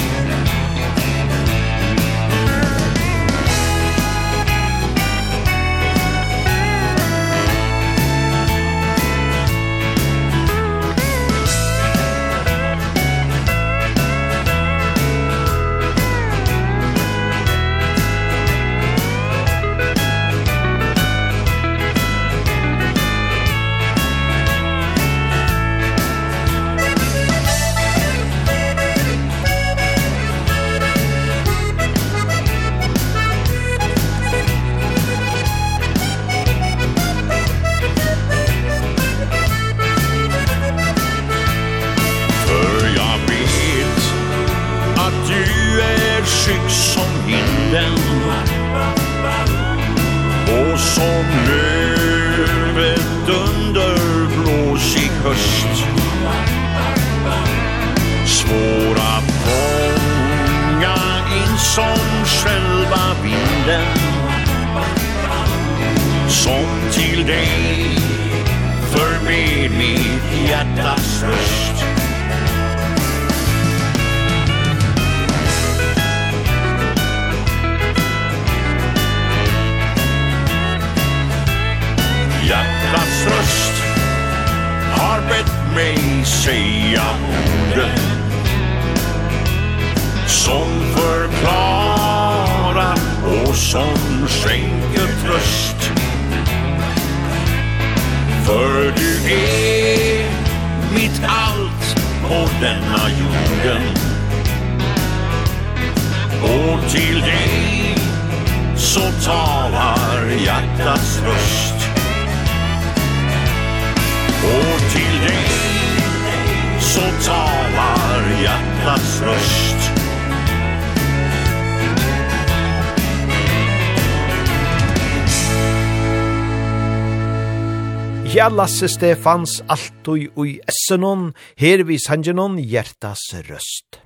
[128.59, 133.99] Lasse Stefans Altoi ui Essenon, her vi sangenon hjertas røst.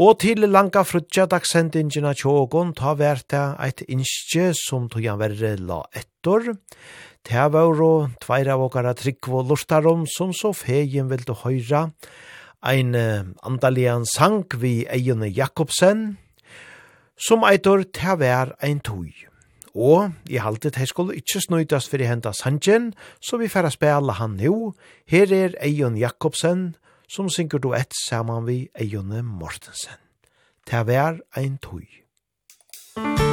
[0.00, 6.54] Og til langa frutja dagsendingina tjågon ta verta eit innskje som togan verre la ettor.
[7.28, 11.90] Ta vauro tveir av okara tryggvo lortarom som så fegin vildu høyra.
[12.64, 12.96] Ein
[13.44, 16.16] andalian sang vi Eion Jakobsen
[17.20, 19.31] som eitor ta vær ein tog.
[19.74, 24.36] Og i haltet her skulle ikkje snøytast fyrir henda Sanjen, så vi færa spela han
[24.36, 24.74] nu.
[25.08, 26.76] Her er Eion Jakobsen,
[27.08, 29.98] som synker du ett saman vi Eion Mortensen.
[30.66, 31.88] Ta vær ein tøy.
[32.96, 33.31] Musik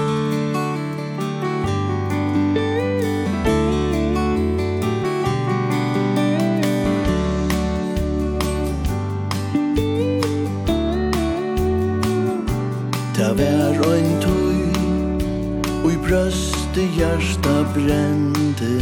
[16.10, 18.82] bröst i hjärsta brände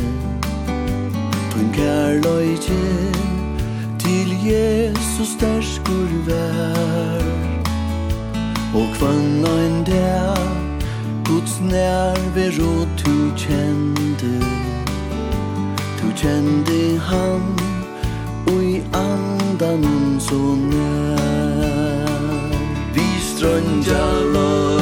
[1.52, 3.14] Tun kärlöjtje
[4.00, 7.24] til Jesus där skur vär
[8.76, 10.38] Och kvanna en där
[11.26, 11.60] Guds
[12.60, 14.46] og tu kände
[16.00, 17.60] Tu kände han
[18.48, 21.18] og i andan hon så nær.
[22.94, 24.77] Vi strönja lör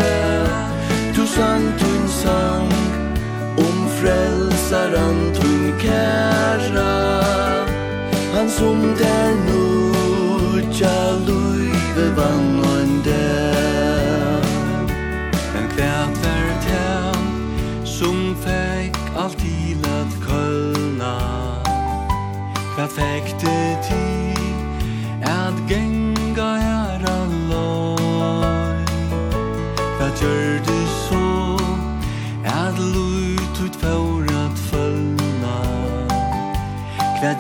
[1.15, 2.71] Du sang tun sang
[3.57, 7.23] om frälsaren tun kæra
[8.33, 9.91] Han som der nu
[10.73, 13.44] tja luive vann og en der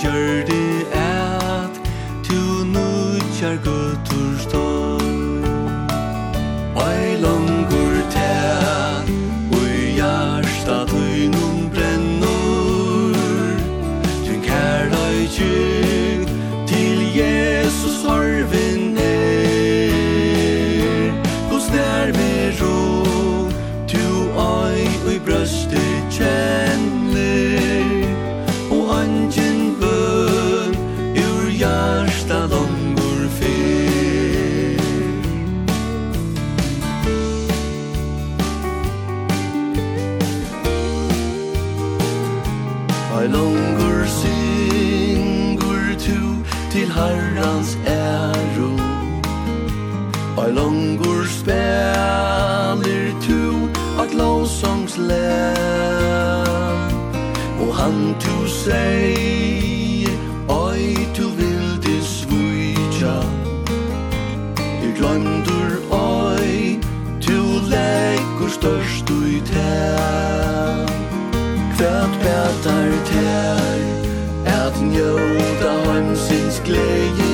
[0.05, 1.73] gjør det at
[2.27, 2.41] du
[2.73, 4.14] nødjar gøtu
[51.45, 53.69] spelir tu
[54.01, 55.55] at lovsongs lær
[57.61, 60.07] Og han tu sei
[60.47, 63.17] Oi tu vil dis vuja
[64.81, 66.79] Du glandur oi
[67.21, 67.37] Tu
[67.69, 69.19] leikur størst du
[69.51, 70.85] tær.
[71.77, 73.77] Kvært bætar tær
[74.63, 77.24] at njóta heimsins gleie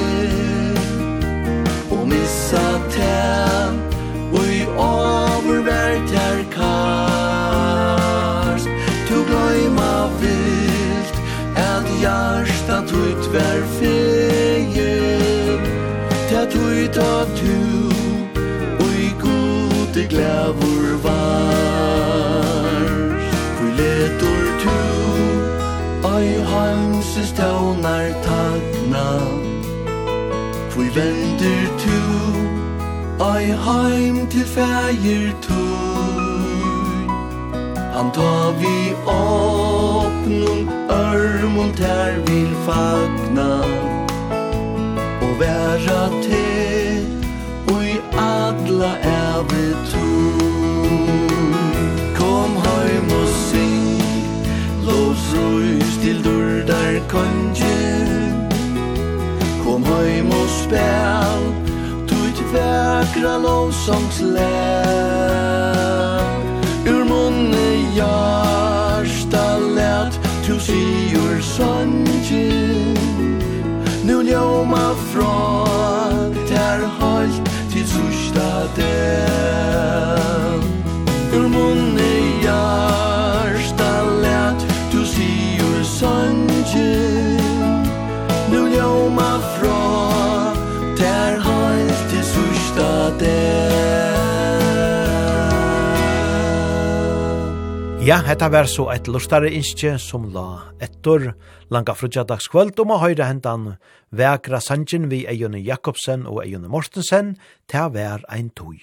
[33.41, 37.07] meg heim til fægir tur
[37.95, 43.53] Han ta vi åpnum örmun ter vil fagna
[45.25, 46.47] Og væra te
[47.73, 50.41] og i adla æve tur
[52.19, 54.03] Kom heim og syng
[54.85, 58.49] Lovs røys til durdar kongen
[59.63, 61.50] Kom heim og spel
[62.53, 64.41] vägra lovsångsläpp
[66.85, 72.97] Ur munne hjärsta lät Tu sigur sangen
[74.03, 80.61] Nu ljóma från Ter halt till sista den
[81.33, 83.10] Ur munne hjärsta
[98.01, 101.35] Ja, hetta var så eit lustare innskje som la ettor
[101.69, 103.67] langa frutjadagskvöld om å høyre hentan
[104.09, 107.35] vekra sanjen vi Eione Jakobsen og Eione Mortensen
[107.69, 108.81] til vær ein tøy.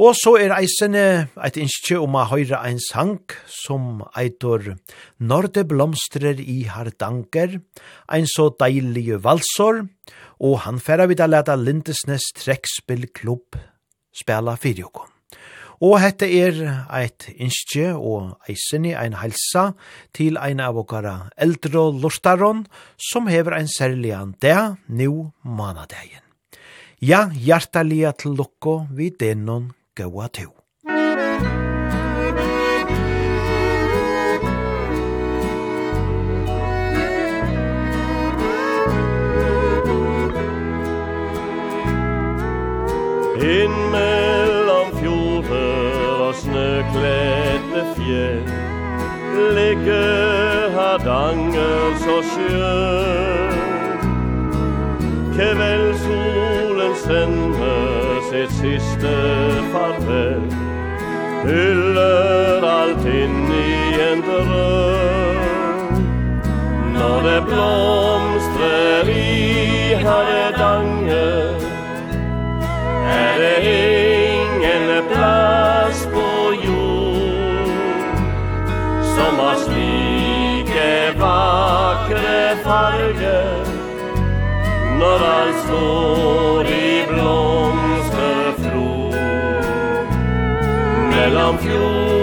[0.00, 1.04] Og så er eisene
[1.44, 4.78] eit innskje om å høyre ein sang som eitor
[5.20, 7.60] Når det blomstrer i hardanker,
[8.08, 9.84] ein så deilige valsor,
[10.40, 13.60] og han færa vid a leta Lindesnes trekspillklubb
[14.16, 15.11] spela fyrjokon.
[15.82, 16.58] Og hette er
[16.94, 19.72] eit innskje og eisini ein helsa
[20.14, 22.62] til ein av okkara eldre lustaron
[23.10, 26.22] som hever ein særlian det nu manadegin.
[27.02, 30.46] Ja, hjertalia til lukko vid denon gaua tu.
[43.42, 44.21] In me
[48.12, 48.28] je
[49.56, 50.04] Ligge
[50.76, 53.52] Hardanger så skjøn
[55.32, 59.12] Kveldsolen sender sitt siste
[59.72, 60.42] farvel.
[61.46, 63.76] Hyller alt inn i
[64.10, 66.02] en drøm.
[66.94, 71.64] Når det blomstrer i Hardanger
[73.12, 75.41] Er det ingen plass
[79.22, 83.70] som har slike vakre farger.
[84.98, 88.90] Når alt står i blomsterfro
[91.10, 92.21] Mellom fjord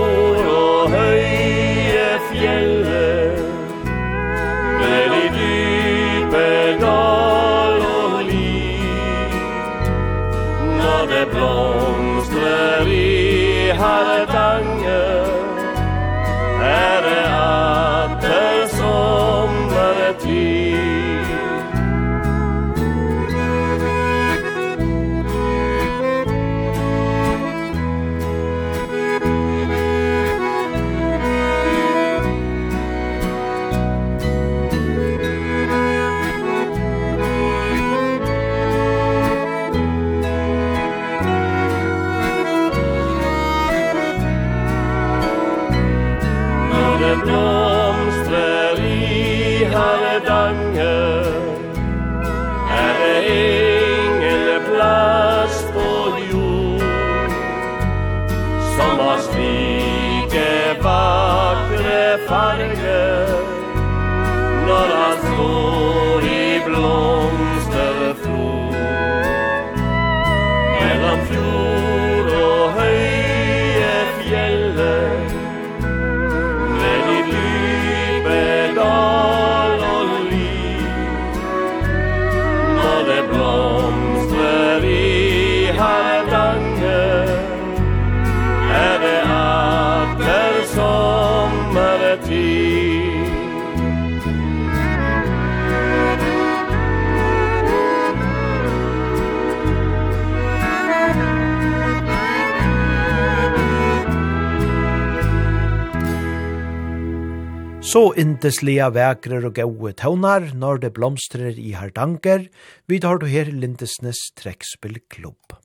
[107.90, 112.44] Så indeslige vekrer og gode tøvnar, når det blomstrer i hardanker,
[112.86, 115.56] vi tar du her Lindesnes trekspillklubb.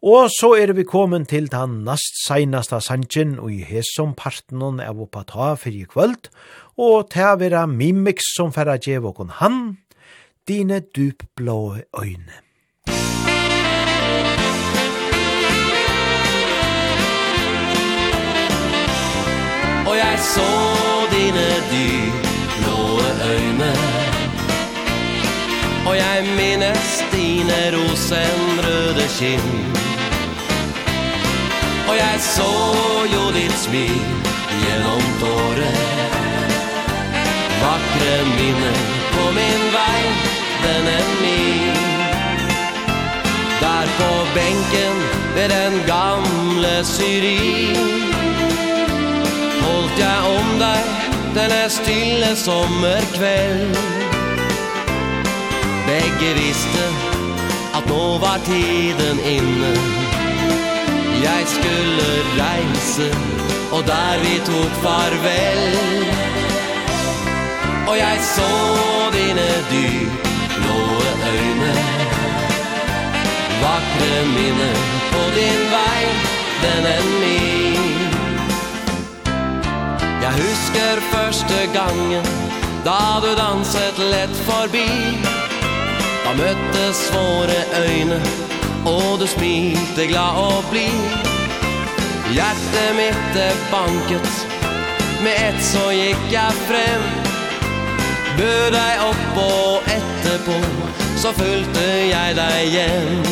[0.00, 5.02] Og så er vi kommet til den nast seinasta sanjen og i hesom partenon av
[5.04, 6.30] oppa ta fyrir kvöld,
[6.80, 9.58] og ta vera mimix som færa djev okon han,
[10.48, 12.40] dine dupblå øyne.
[19.84, 20.81] Og jeg så
[21.22, 23.72] dine dyblåe øyne.
[25.86, 29.50] Og jeg minnes dine rosenrøde kinn.
[31.88, 32.54] Og jeg så
[33.14, 34.02] jo ditt smil
[34.62, 35.78] gjennom tåret.
[37.62, 38.80] Vakre minner
[39.14, 40.02] på min vei,
[40.64, 41.78] den er min
[43.60, 44.96] Der på benken
[45.34, 47.76] ved den gamle syrin.
[49.62, 52.36] Holdt jeg om deg natten är still en
[55.86, 56.88] Bägge visste
[57.72, 59.74] att nå var tiden inne.
[61.24, 63.16] Jag skulle reise
[63.72, 65.76] och där vi tog farväl
[67.88, 70.08] Och jag så dine dyr
[70.58, 71.74] blåe øyne.
[73.62, 74.76] Vakre minner
[75.12, 76.06] på din vei,
[76.62, 77.72] den är min.
[80.22, 82.24] Jeg husker første gangen
[82.84, 84.88] Da du danset lett forbi
[86.24, 88.20] Da møttes våre øyne
[88.84, 91.28] Og du smilte glad og blid.
[92.34, 94.26] Hjertet mitt er banket.
[95.22, 97.04] Med ett så gikk jeg frem
[98.38, 100.58] Bød deg opp og etterpå
[101.22, 103.22] Så fulgte jeg deg hjem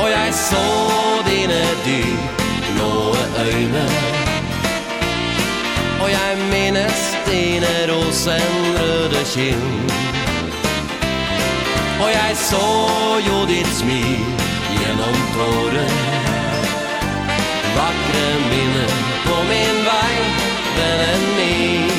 [0.00, 0.66] Og jeg så
[1.30, 2.28] dine dyr
[2.74, 4.15] Blåe øyne
[6.02, 9.66] Og jeg minnes dine rosenrøde kinn.
[12.00, 12.66] Og jeg så
[13.28, 14.24] jo ditt smil
[14.76, 16.26] gjennom tåret
[17.76, 18.86] Vakre minne
[19.26, 20.14] på min vei,
[20.78, 21.95] vennen min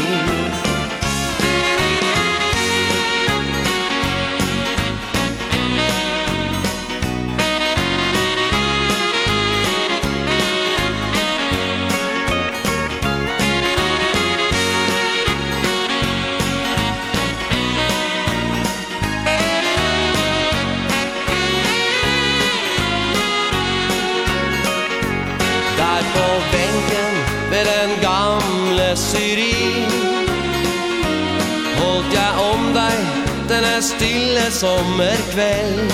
[33.82, 35.91] stille, stille sommerkveld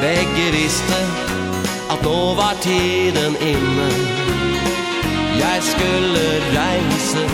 [0.00, 1.00] Begge visste
[1.90, 3.88] at nå var tiden inne.
[5.38, 7.24] Jeg skulle reise,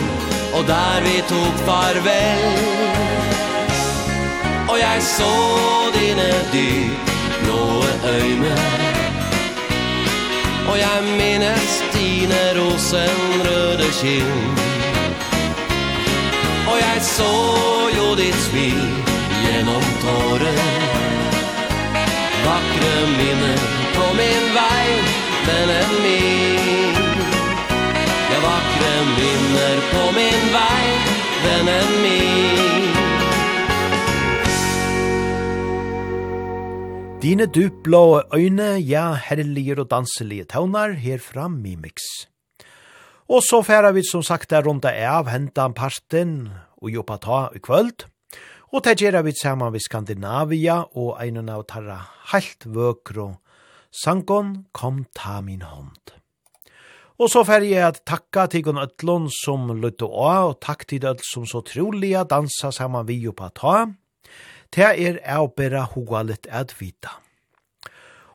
[0.55, 2.45] og der vi tok farvel.
[4.68, 5.34] Og jeg så
[5.95, 7.11] dine dyp
[7.42, 8.57] blåe øyne.
[10.68, 14.74] Og jeg minnes dine rosenrøde kinn
[17.05, 18.84] så sorg och ditt smil
[19.44, 21.05] genom tåret
[22.46, 23.59] Vakre minner
[23.96, 25.05] på min väg
[25.46, 26.94] den är min.
[28.30, 31.00] Ja, vakre minner på min väg
[31.44, 32.84] den är min.
[37.22, 41.94] Dine dupblå øyne, ja, herlige og danselige tøvnar, i Mimix.
[43.28, 46.50] Og så færa vi som sagt der rundt av hentan parten,
[46.85, 48.05] og jobba ta i kvöld.
[48.74, 52.01] Og det gjør vi sammen ved Skandinavia og en av tarra
[52.32, 53.32] helt vøkro
[53.95, 56.14] sangon kom ta min hånd.
[57.22, 61.07] Og så fer jeg at takka til Gunn Øtlund som lytte å, og takk til
[61.07, 63.76] Øtlund som så trolig dansa sammen vi jobba ta.
[64.74, 67.24] Det er avbæra hoa litt at vita.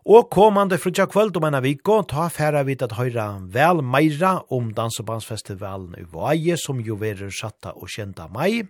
[0.05, 4.69] Og komande frutja kvöld om ena viko, ta færa vid at høyra vel meira om
[4.73, 8.63] Dansebandsfestivalen i Vaje, som jo verer satta og kjenta mai.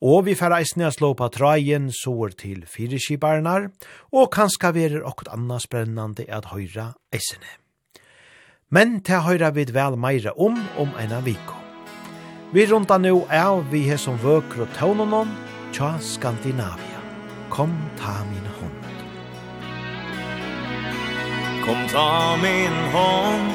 [0.00, 3.68] Og vi færa eisne a slå på trajen sår til fyrirskibarnar,
[4.12, 7.60] og kanska verer okkur anna sprennande at høyra eisne.
[8.72, 11.60] Men ta høyra vid vel meira om om ena viko.
[12.54, 15.30] Vi runda nu av vi he som vøker og tånonon,
[15.76, 17.04] tja Skandinavia.
[17.50, 18.53] Kom ta mina.
[21.64, 23.52] Kom ta min hånd.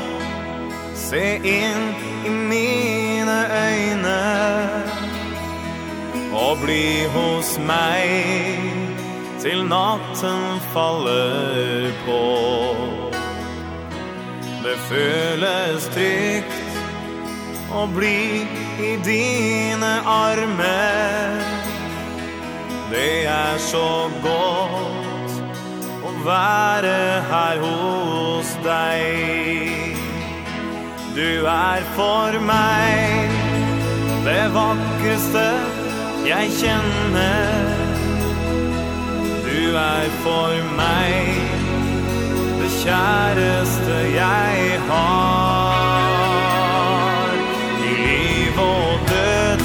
[0.95, 1.95] Se in
[2.26, 4.22] i mine øyne.
[6.34, 8.60] Og bli hos meg
[9.41, 12.24] Til natten faller på.
[14.64, 16.80] Det føles trygt
[17.72, 18.47] Å bli
[18.82, 21.45] i dine armer.
[22.89, 25.18] Det er så godt
[26.10, 29.01] å være her hos deg.
[31.16, 33.34] Du er for meg
[34.26, 35.47] det vakreste
[36.28, 37.51] jeg kjenner.
[39.45, 41.14] Du er for meg
[42.62, 46.10] det kjæreste jeg har.
[47.84, 49.60] I liv og død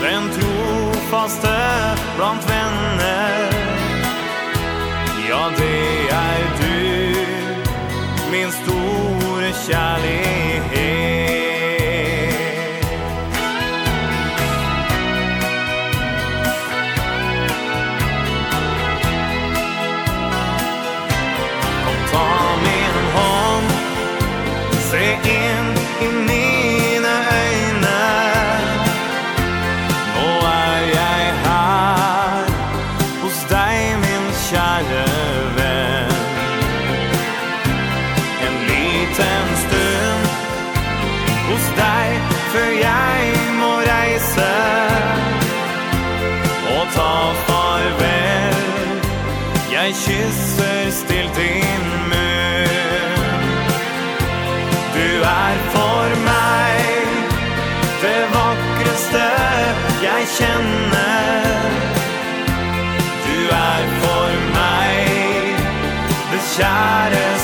[0.00, 1.56] den trofaste
[2.16, 2.75] blant venner.
[8.30, 8.65] minst
[66.56, 67.35] Kjære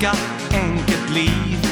[0.00, 1.66] ganska enkelt liv.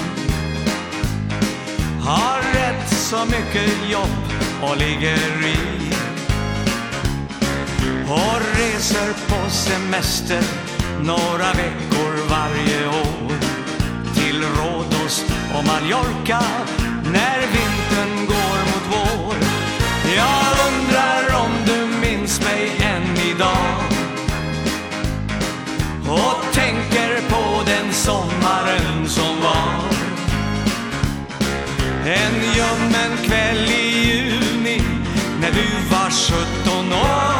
[2.00, 4.32] Har rätt så mycket jobb
[4.62, 5.92] och ligger i.
[8.08, 10.42] Och reser på semester
[11.00, 13.38] några veckor varje år.
[14.14, 15.24] Till Rhodos
[15.54, 16.42] och Mallorca
[17.12, 17.57] när vi
[32.08, 34.82] En ljummen kväll i juni
[35.40, 37.37] När du var 17 år.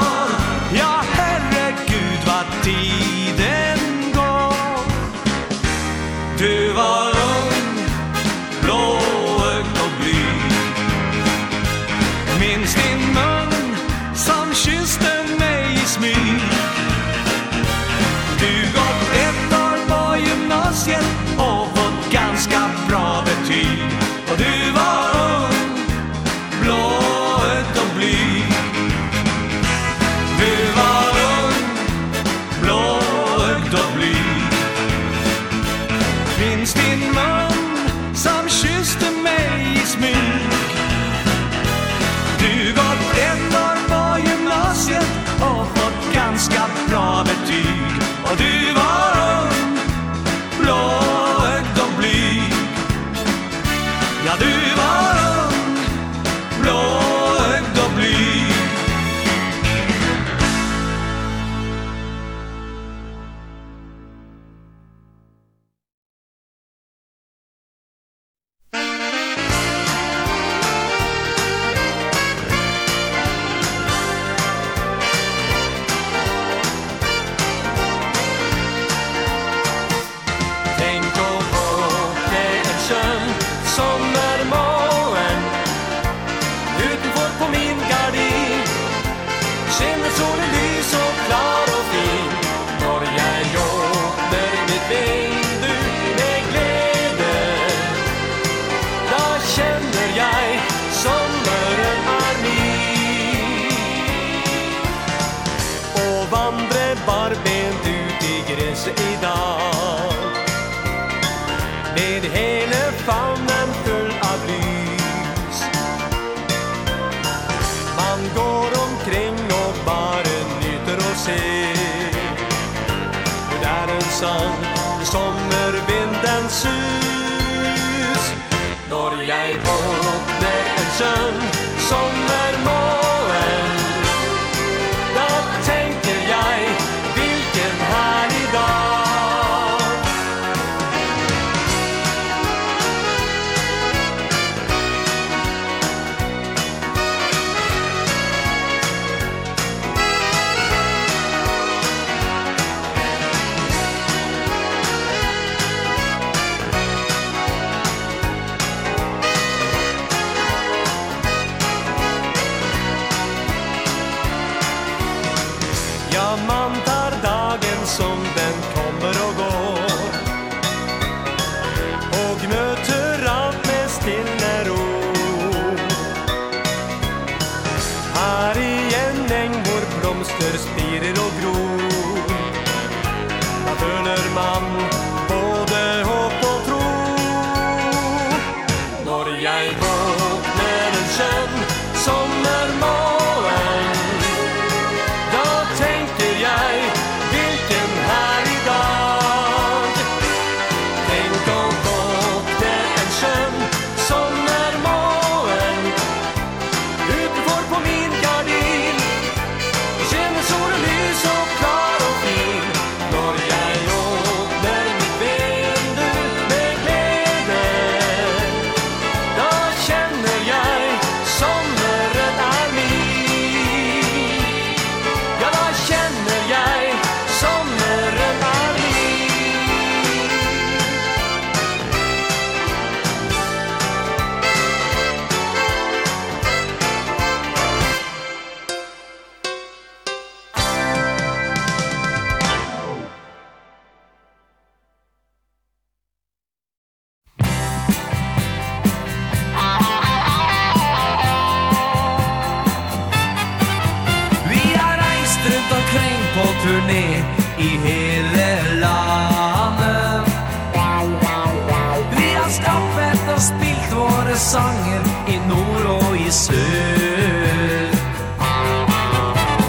[263.28, 267.96] har spilt våre sanger i nord og i sør.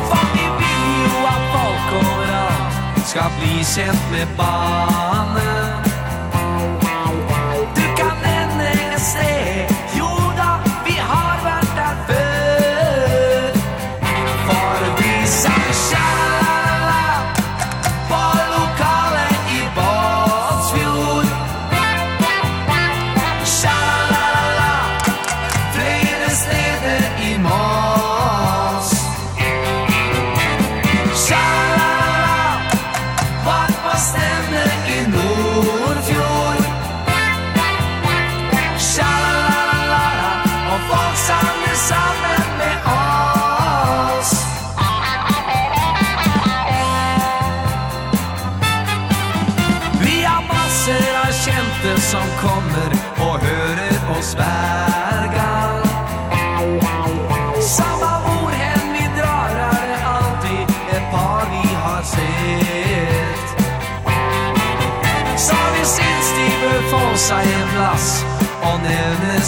[0.09, 5.48] For vi vil jo at folk overalt skal bli kjent med banen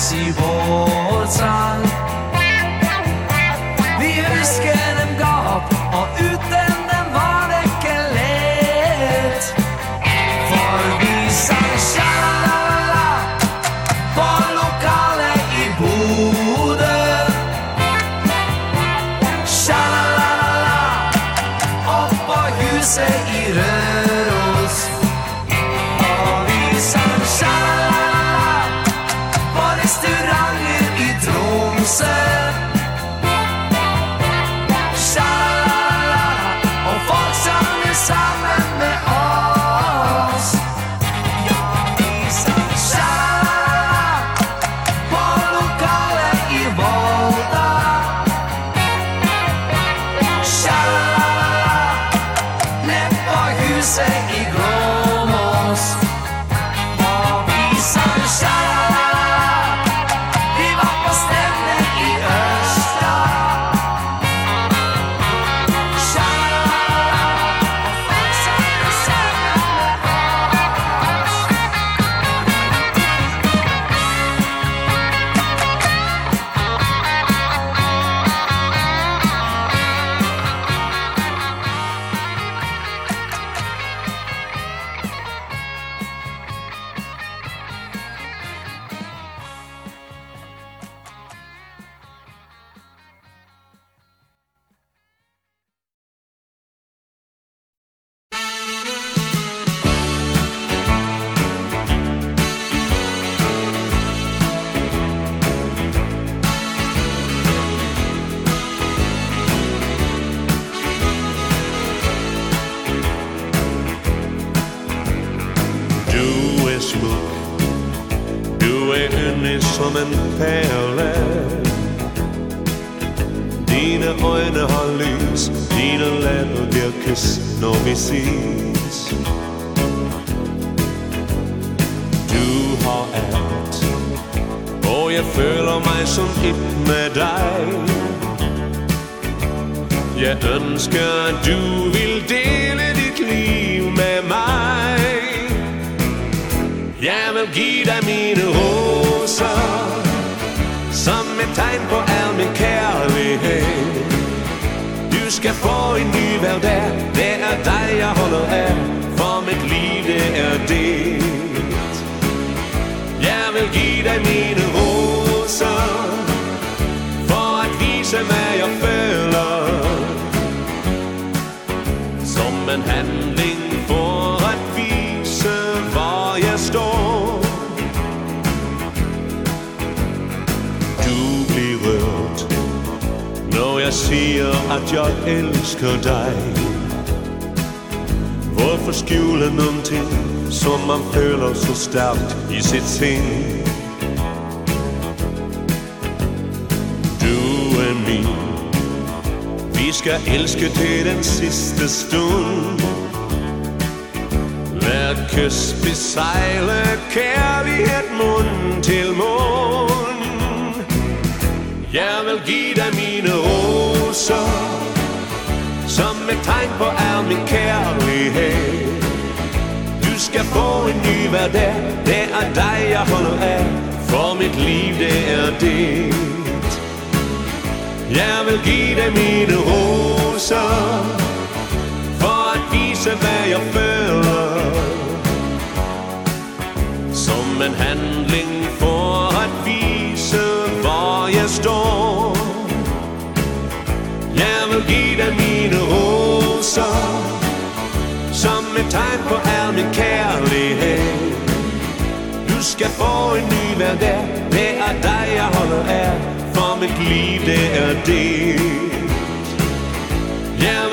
[0.03, 1.90] 是我赞。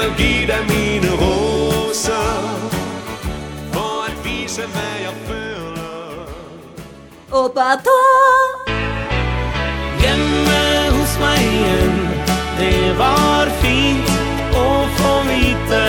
[0.08, 2.32] vil give dig mine roser
[3.72, 6.26] For at vise hvad jeg føler.
[7.30, 8.00] Og Obato
[10.00, 10.60] Hjemme
[10.96, 11.96] hos meg igjen
[12.58, 14.08] Det var fint
[14.56, 14.68] å
[14.98, 15.84] få vite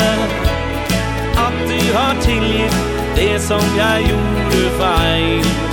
[1.46, 2.80] At du har tilgitt
[3.16, 5.69] det som jeg gjorde feil.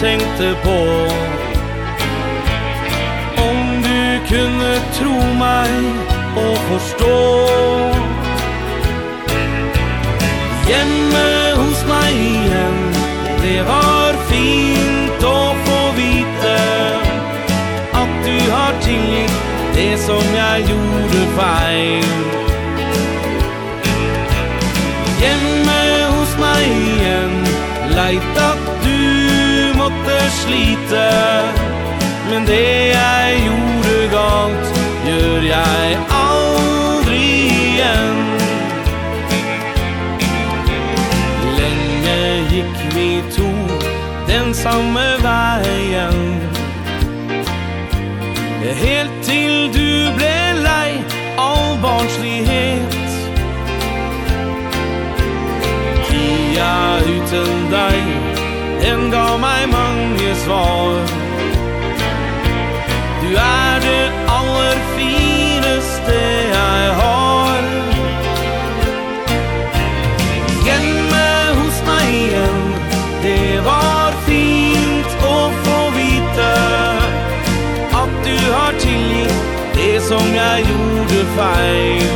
[0.00, 1.08] tänkte på.
[3.42, 5.70] Om du kunde tro mig
[6.36, 7.46] och förstå.
[10.68, 12.78] Hjemme hos meg igjen
[13.42, 16.58] Det var fint å få vite.
[17.92, 19.32] At du har tillit
[19.74, 21.65] Det som jag gjorde feil
[30.46, 31.06] slite
[32.30, 34.66] Men det jeg gjorde galt
[35.06, 38.16] Gjør jeg aldri igjen.
[41.58, 42.16] Lenge
[42.50, 43.06] gikk vi
[43.36, 43.50] to
[44.26, 46.18] Den samme veien.
[48.82, 50.34] Helt til du ble
[50.66, 50.98] lei
[51.38, 52.98] All barnslighet.
[56.10, 56.74] Tida
[57.14, 58.15] uten deg
[58.86, 61.00] Den gav meg mange svar?
[63.22, 66.18] Du er det aller fineste
[66.52, 67.64] jeg har.
[70.68, 71.24] Hjemme
[71.58, 72.62] hos meg igjen.
[73.24, 76.52] Det var fint å få vite
[78.02, 82.15] At du har tilgitt Det som jeg gjorde feil.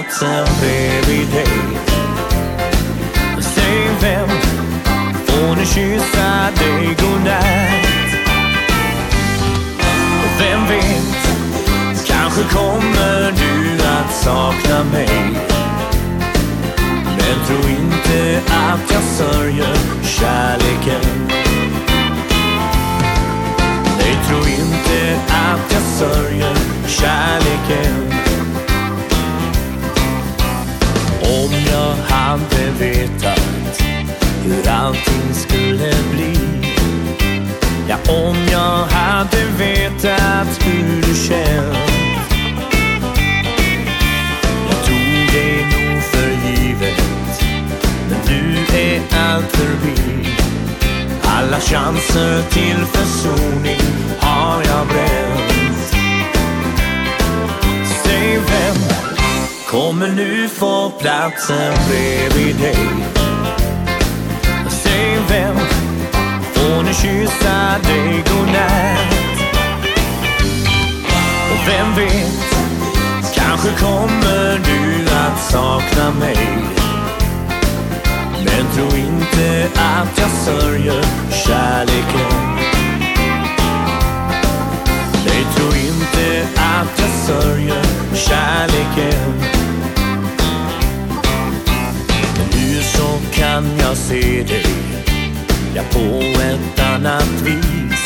[0.00, 1.56] stops them every day
[3.40, 4.28] Save them
[5.26, 7.86] for the sheer side they go night
[10.38, 15.32] Vem vet, kanske kommer du att sakna mig.
[17.06, 21.28] Men tro inte att jag sörjer kärleken.
[23.98, 26.56] Nej, tro inte att jag sörjer
[26.86, 28.09] kärleken.
[31.30, 33.82] Om jag hade vetat
[34.44, 36.36] hur allting skulle bli.
[37.88, 41.76] Ja, om jag hade vetat hur du känt
[44.68, 47.42] Jag tog dig nog för givet
[48.08, 50.28] Men nu är allt förbi
[51.22, 53.80] Alla chanser till försoning
[54.20, 55.29] har jag bränt.
[59.70, 62.88] Kommer nu få platsen bredvid dig.
[64.68, 65.56] Säg vem
[66.52, 69.14] Får nu kyssa dig godnatt.
[71.52, 72.54] Och vem vet
[73.34, 76.58] Kanske kommer du att sakna mig.
[78.44, 81.04] Men tro inte att jag sörjer
[81.46, 82.59] kärleken.
[86.56, 87.84] allt jag sörjer
[88.14, 89.34] kärleken
[92.36, 94.66] Men nu så kan jag se dig
[95.74, 98.04] Ja på ett annat vis.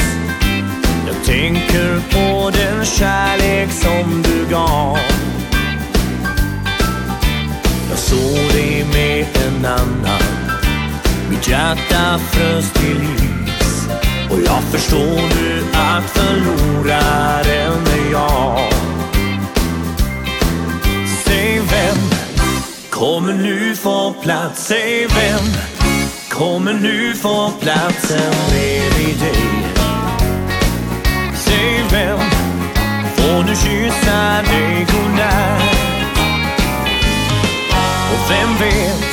[1.07, 4.99] Jag tänker på den kärlek som du gav
[7.91, 10.23] Jag såg dig med en annan
[11.31, 13.34] Mitt hjärta frös till liv.
[14.35, 18.73] Och jag förstår nu att förloraren är jag.
[21.25, 21.99] Säg vem
[22.91, 24.67] kommer nu få plats?
[24.67, 25.53] Säg vem
[26.29, 29.67] kommer nu få platsen bredvid dig?
[31.35, 32.19] Säg vem
[33.17, 34.87] får nu kyssa dig?
[34.93, 35.63] Godnatt
[38.13, 39.05] Och vem vet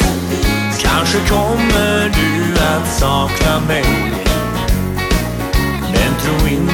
[0.80, 4.31] Kanske kommer du att sakna mig?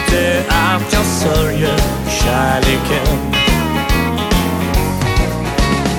[0.07, 1.77] inte att jag sörjer
[2.09, 3.17] kärleken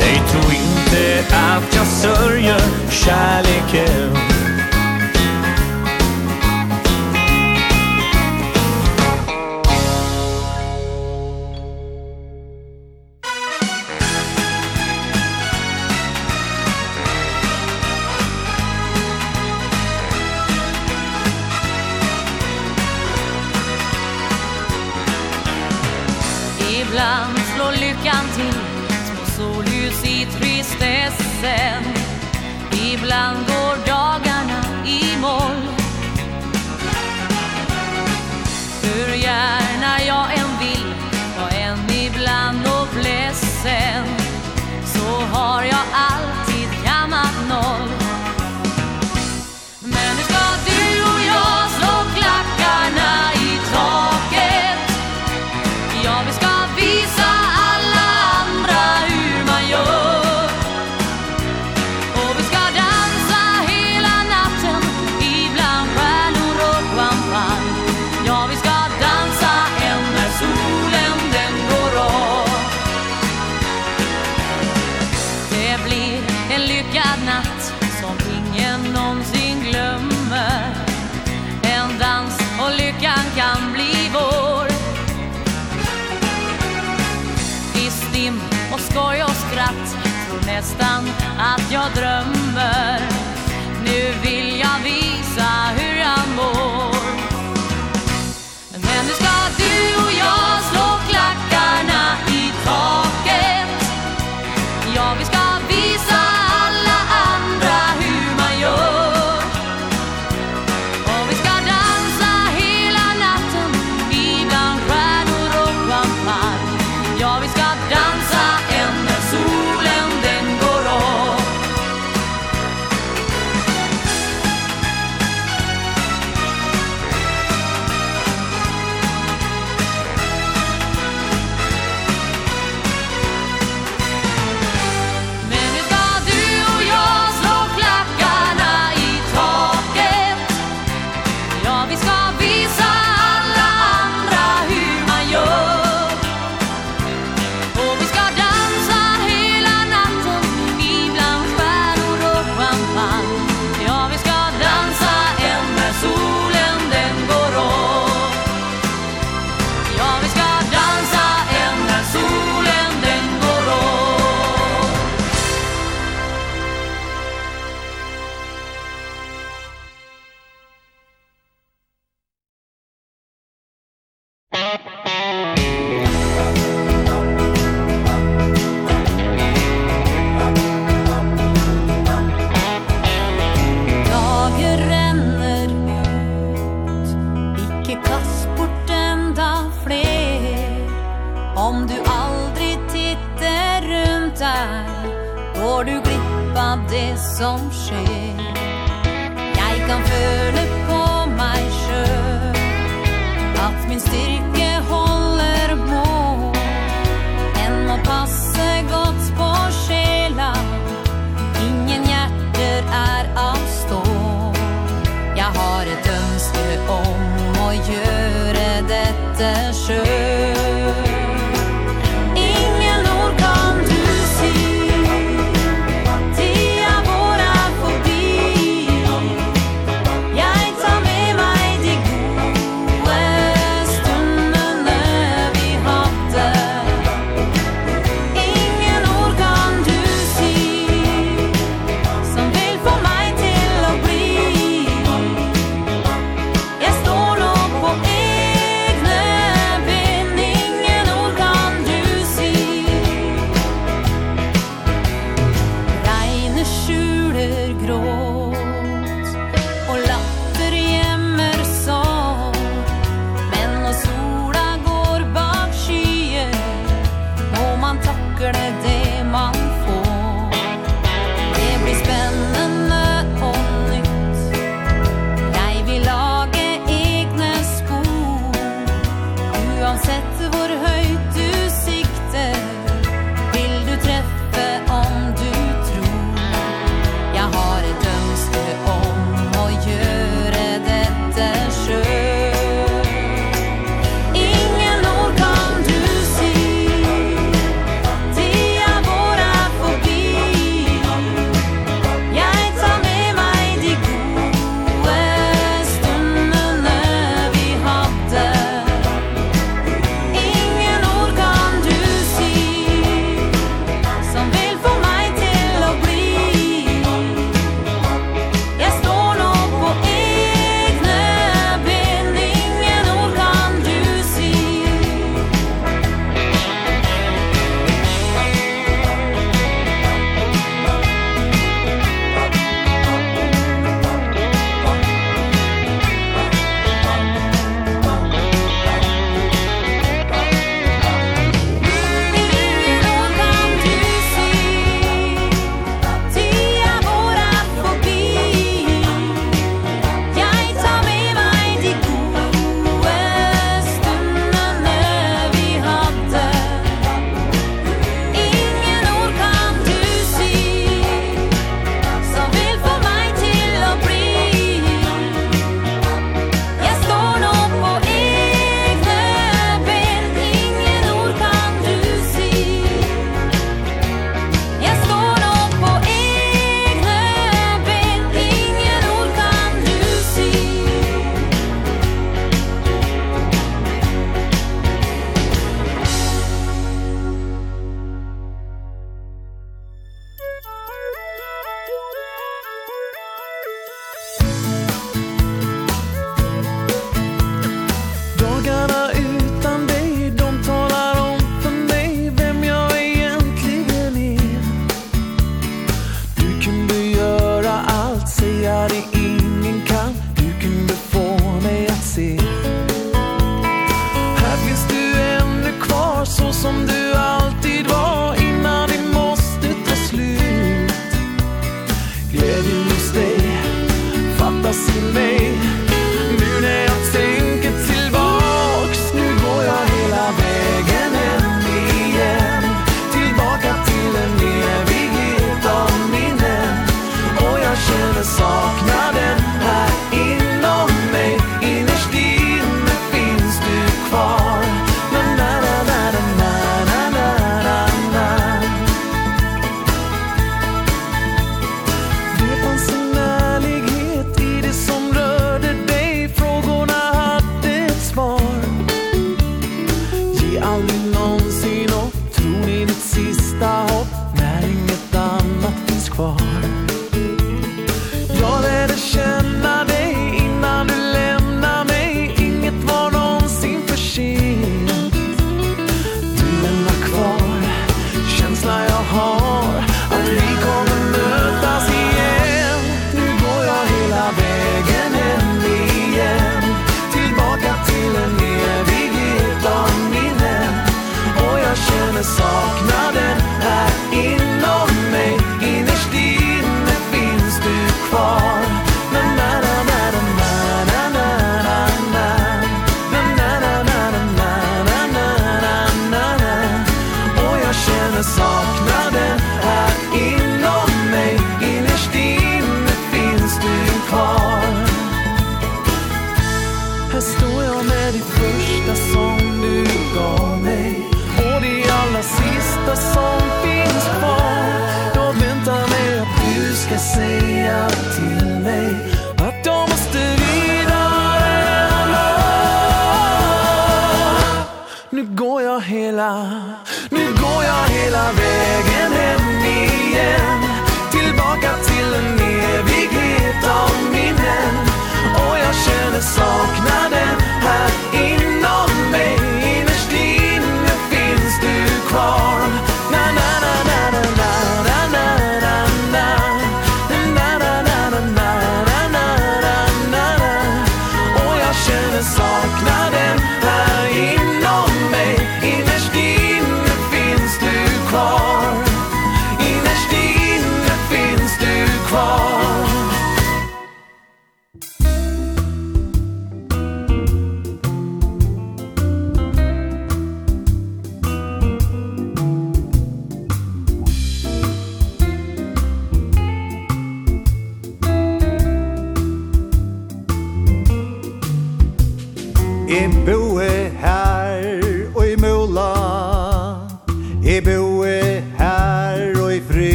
[0.00, 2.60] Nej, tro inte att jag sörjer
[2.90, 3.47] kärleken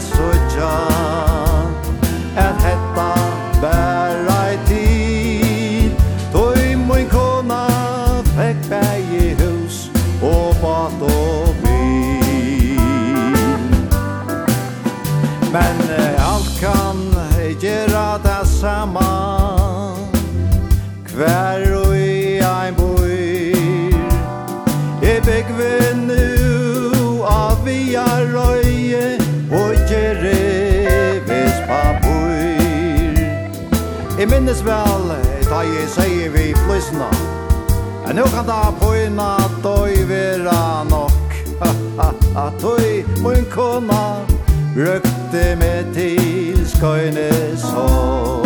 [0.00, 1.55] soja
[34.46, 35.10] minnes vel
[35.50, 37.10] Da jeg sier vi plysna
[38.06, 41.34] Men nu kan da poina Døy vera nok.
[42.62, 44.02] Døy mun kona
[44.76, 48.45] Røkte me til skøyne sånn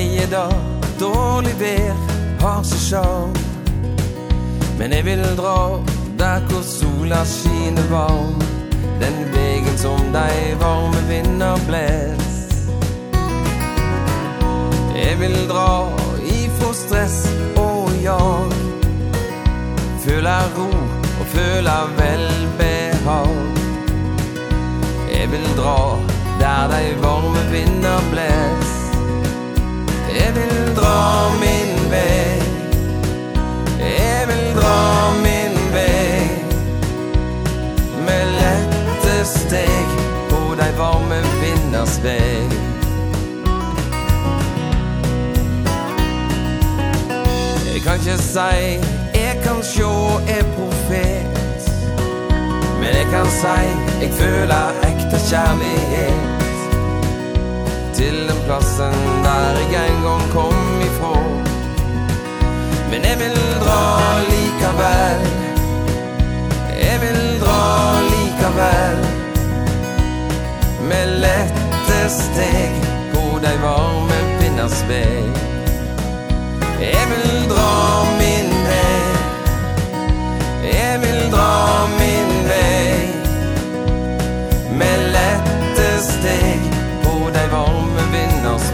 [0.00, 0.52] varje dag
[1.00, 1.94] Dårlig vær
[2.40, 3.28] har så sjal
[4.78, 5.80] Men jeg vil dra
[6.20, 8.40] der hvor sola skiner varm.
[9.00, 12.40] Den vegen som deg varme vinner blæs
[14.96, 15.88] Jeg vil dra
[16.24, 17.18] ifra stress
[17.56, 18.52] og jag.
[20.04, 20.68] Føler ro
[21.20, 23.38] og føla velbehag.
[25.12, 25.78] Jeg vil dra
[26.40, 28.69] der dei varme vinner blæs
[39.50, 39.88] steg
[40.28, 42.48] På dei varme vinders vei.
[47.72, 48.78] Jeg kan ikke si
[49.14, 49.92] Jeg kan sjå
[50.36, 51.70] er profet.
[52.80, 53.56] Men jeg kan si
[54.00, 56.39] Jeg føler ekte kjærlighet
[58.00, 58.92] till den platsen
[59.24, 61.44] där jag en gång kom ifrån.
[62.90, 64.00] Men jag vill dra
[64.30, 65.26] lika väl.
[66.82, 68.96] Jag vill dra lika väl.
[70.88, 72.72] Med lätta steg
[73.12, 75.32] på dig varme pinnas väg.
[76.80, 79.16] Jag vill dra min väg.
[80.74, 83.10] Jag vill dra min väg.
[84.78, 86.79] Med lätta steg
[87.32, 88.72] dig varm en vinnars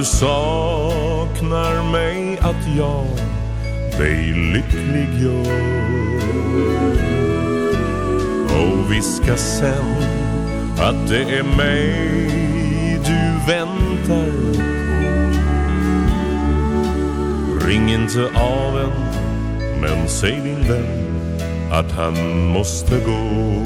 [0.00, 3.06] du saknar mig att jag
[3.98, 6.22] dig lycklig gör.
[8.60, 9.94] Och viska sen
[10.78, 11.92] att det är mig
[13.04, 14.30] du väntar
[14.88, 15.06] på.
[17.66, 18.92] Ring inte av en
[19.80, 21.30] men säg din vän
[21.72, 23.62] att han måste gå.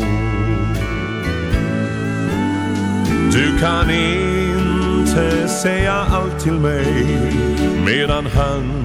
[3.32, 4.53] Du kan inte
[5.15, 7.07] måste säga allt till mig
[7.86, 8.85] Medan han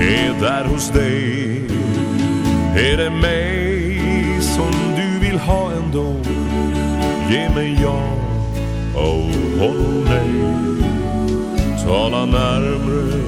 [0.00, 1.66] är där hos dig.
[2.76, 4.00] Är det mig
[4.40, 6.16] som du vill ha ändå?
[7.30, 8.02] Ge mig ja
[8.94, 10.54] och håll nej
[11.84, 13.20] Tala närmre,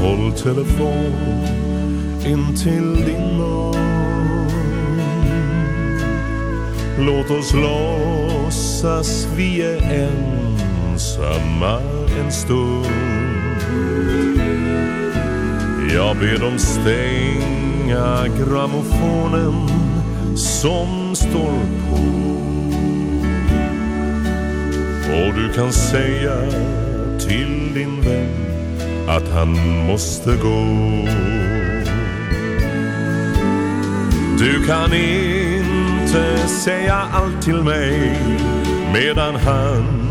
[0.00, 1.12] håll telefon
[2.26, 3.74] in till din mun.
[6.98, 10.31] Låt oss låtsas vi är en
[11.22, 11.80] samma
[12.20, 12.86] en stund.
[15.94, 19.68] Jag ber dem stänga gramofonen
[20.36, 21.58] som står
[21.90, 22.02] på.
[25.12, 26.50] Och du kan säga
[27.18, 28.46] till din vän
[29.08, 30.64] att han måste gå.
[34.38, 38.18] Du kan inte säga allt till mig
[38.92, 40.01] medan han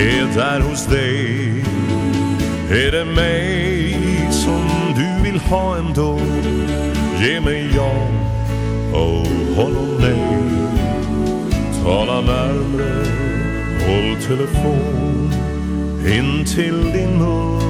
[0.00, 1.64] är där hos dig.
[2.70, 3.96] Är det mig
[4.30, 4.64] som
[4.96, 6.20] du vill ha ändå?
[7.20, 7.92] Ge mig ja
[8.92, 10.40] och honom nej
[11.84, 13.04] Tala närmre,
[13.86, 15.32] håll telefon
[16.06, 17.60] in till din mun.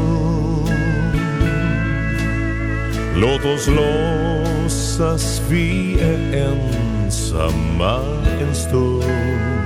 [3.16, 8.00] Låt oss låtsas vi är ensamma
[8.40, 9.59] en stund.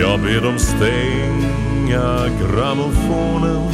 [0.00, 3.72] Jag ber dem stänga grammofonen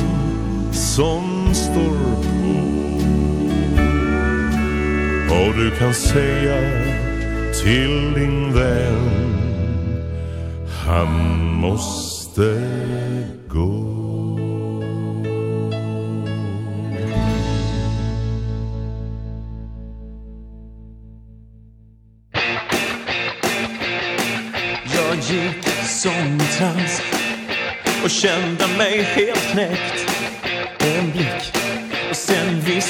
[0.72, 2.62] som står på.
[5.34, 6.56] Och du kan säga
[7.62, 9.32] till din vän
[10.86, 12.42] Han måste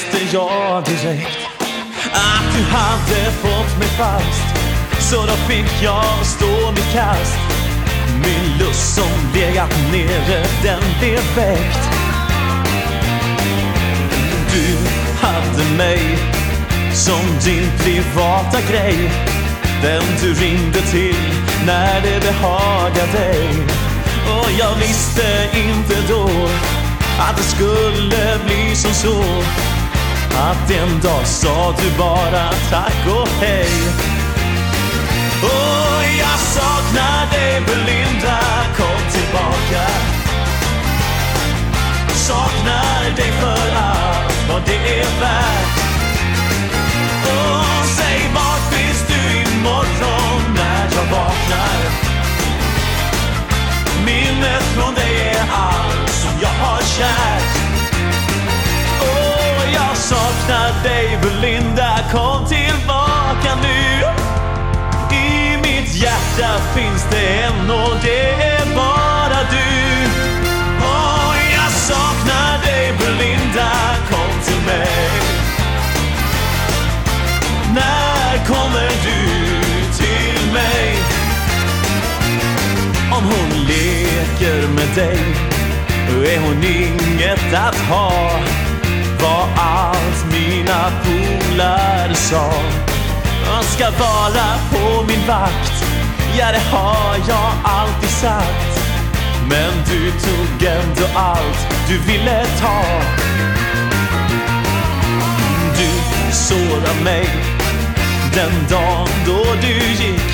[0.03, 1.37] visste jag direkt
[2.13, 4.43] Att du hade fått mig fast.
[5.11, 7.37] Så då fick jag stå mitt kast.
[8.23, 11.89] Min lust som legat nere den blev väckt.
[14.53, 14.77] Du
[15.27, 16.17] hade mig
[16.93, 19.11] som din privata grej.
[19.81, 21.33] Den du ringde till
[21.65, 23.49] när det behagade dig.
[24.27, 26.29] Och jag visste inte då
[27.19, 29.23] att det skulle bli som så.
[30.37, 33.69] Att en dag sa du bara tack och hej.
[35.43, 38.39] Och jag saknar dig Belinda.
[38.77, 39.87] Kom tillbaka.
[42.13, 45.79] Saknar dig för allt vad det är värt.
[47.23, 51.79] Och säg vart finns du imorgon när jag vaknar?
[54.05, 57.62] Minnet från dig är allt som jag har kärt
[60.47, 61.99] saknar dig Belinda.
[62.11, 64.03] Kom tillbaka nu.
[65.15, 70.09] I mitt hjärta finns det en och det är bara du.
[70.81, 73.71] Åh, jag saknar dig Belinda.
[74.09, 75.09] Kom till mig.
[77.75, 79.25] När kommer du
[79.97, 80.95] till mig?
[83.11, 85.19] Om hon leker med dig
[86.33, 88.31] Är hon inget att ha.
[89.21, 89.92] Vad är
[90.83, 92.51] mina polare sa
[93.45, 95.85] Man ska vara på min vakt.
[96.37, 98.79] Ja, det har jag alltid sagt.
[99.49, 102.83] Men du tog ändå allt du ville ta.
[105.77, 105.89] Du
[106.31, 107.29] sårade mig
[108.33, 110.33] Den dagen då du gick.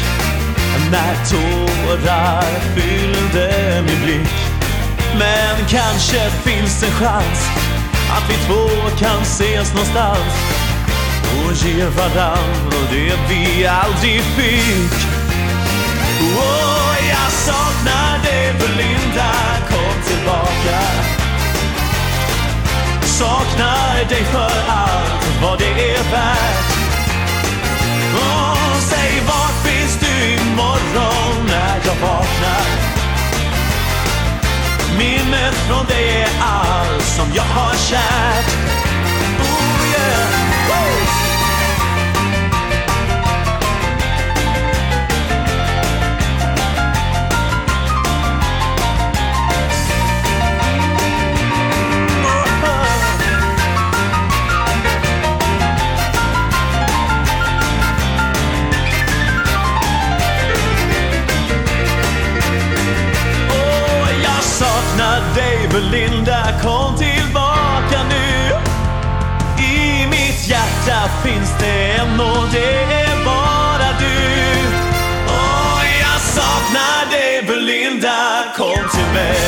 [0.91, 2.43] När tårar
[2.75, 4.33] fyllde min blick.
[5.19, 7.58] Men kanske finns en chans.
[8.09, 8.67] Att vi två
[8.97, 10.33] kan ses någonstans.
[11.45, 14.93] Och ge varann och det vi aldrig fick.
[16.21, 19.31] Åh, oh, jag saknar dig Belinda
[19.69, 20.79] Kom tillbaka.
[23.01, 26.69] Saknar dig för allt vad det är värt.
[28.15, 32.88] Åh, oh, säg vart finns du imorgon när jag vaknar?
[34.99, 38.47] Minnet från dig är allt som jag har kärt.
[39.39, 40.29] Oh yeah,
[40.69, 41.18] oh
[65.79, 68.53] För Linda kom tillbaka nu
[69.63, 74.67] I mitt hjärta finns det en och det är bara du
[75.27, 79.39] Och jag saknar dig Belinda, kom till mig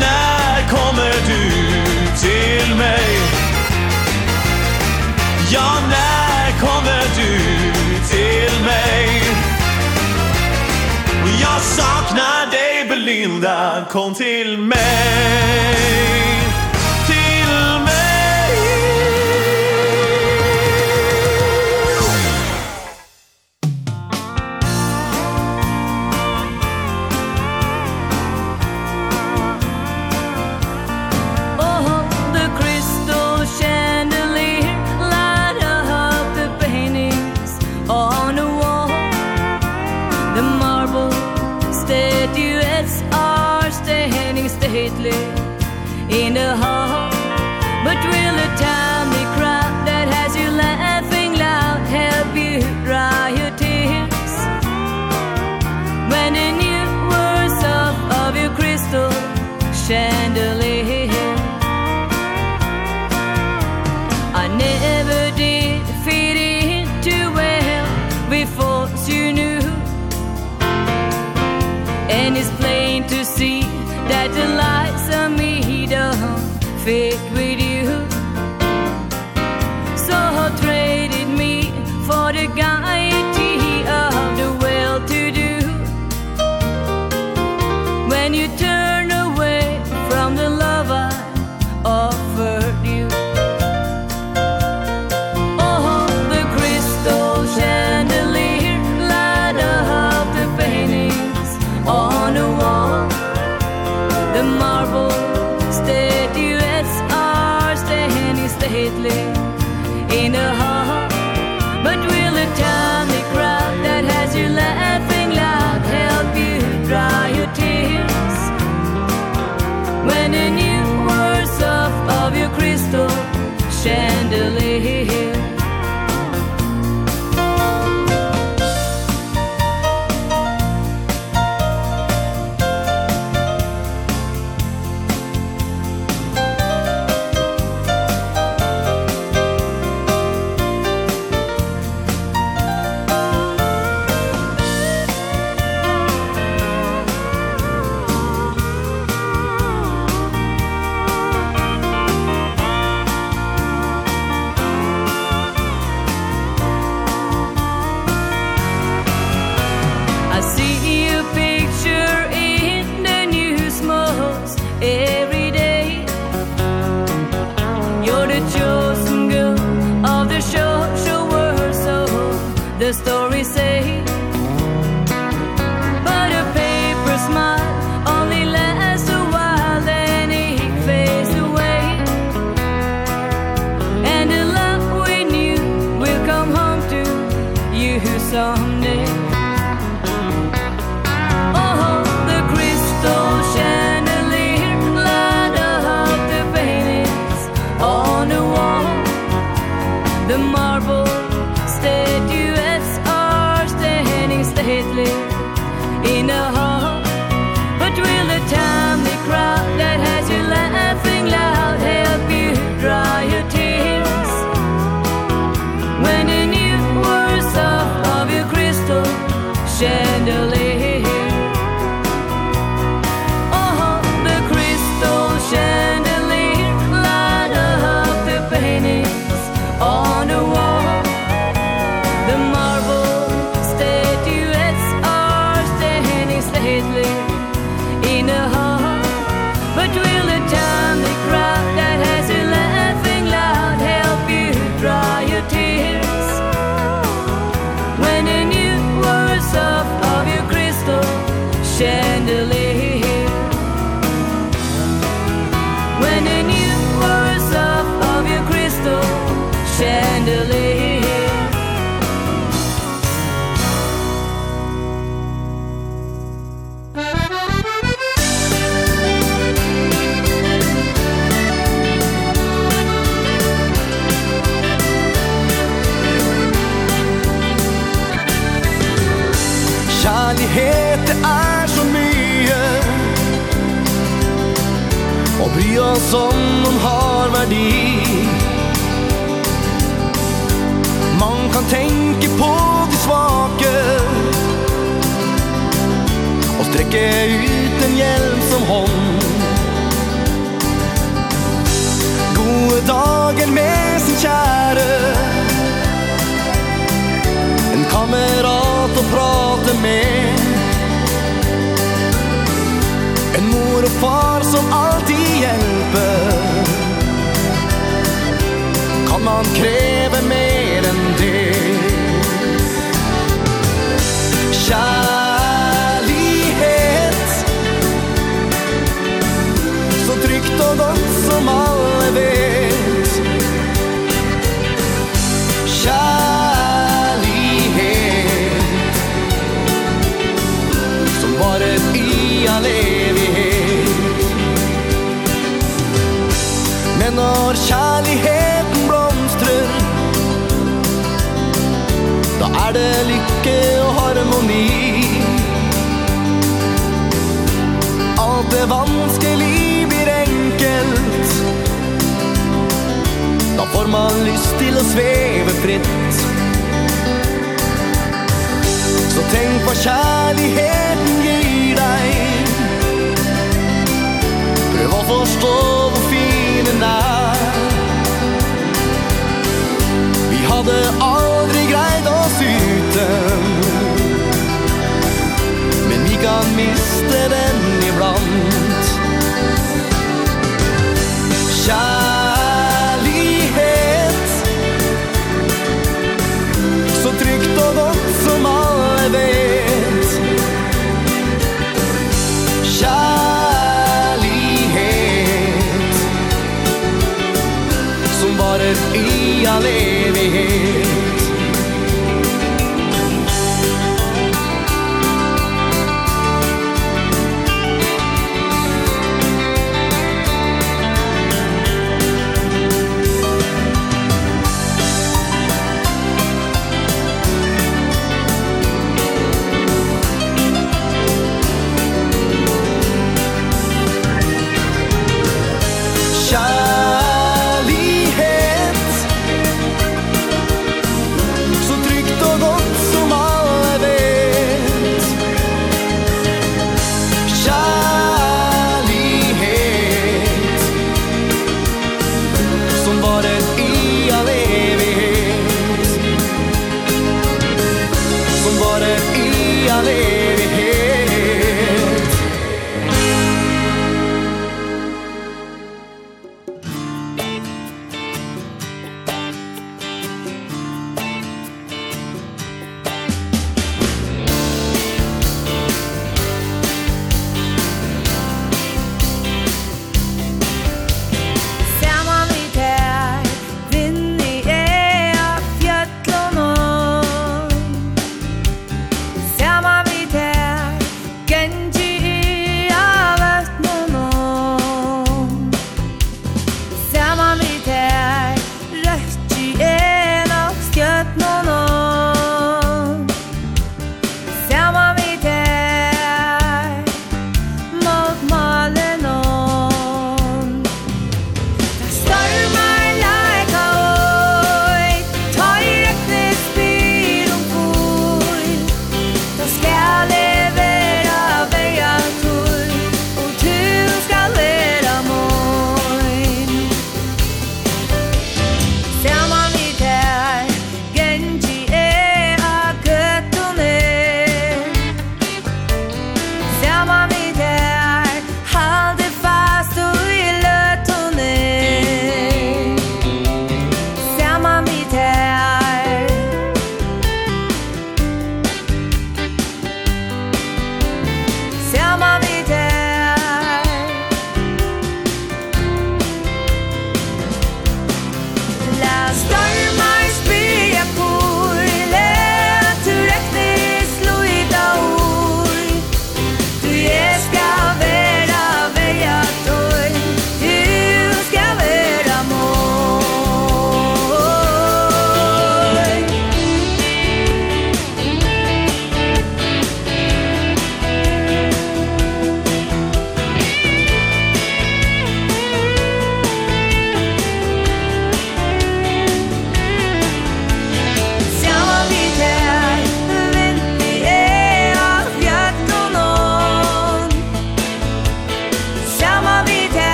[0.00, 1.50] När kommer du
[2.20, 3.18] till mig?
[5.50, 7.38] Ja, när kommer du
[8.08, 9.22] till mig?
[11.22, 12.63] Och jag saknar dig
[13.04, 16.33] Linda, kom till mig.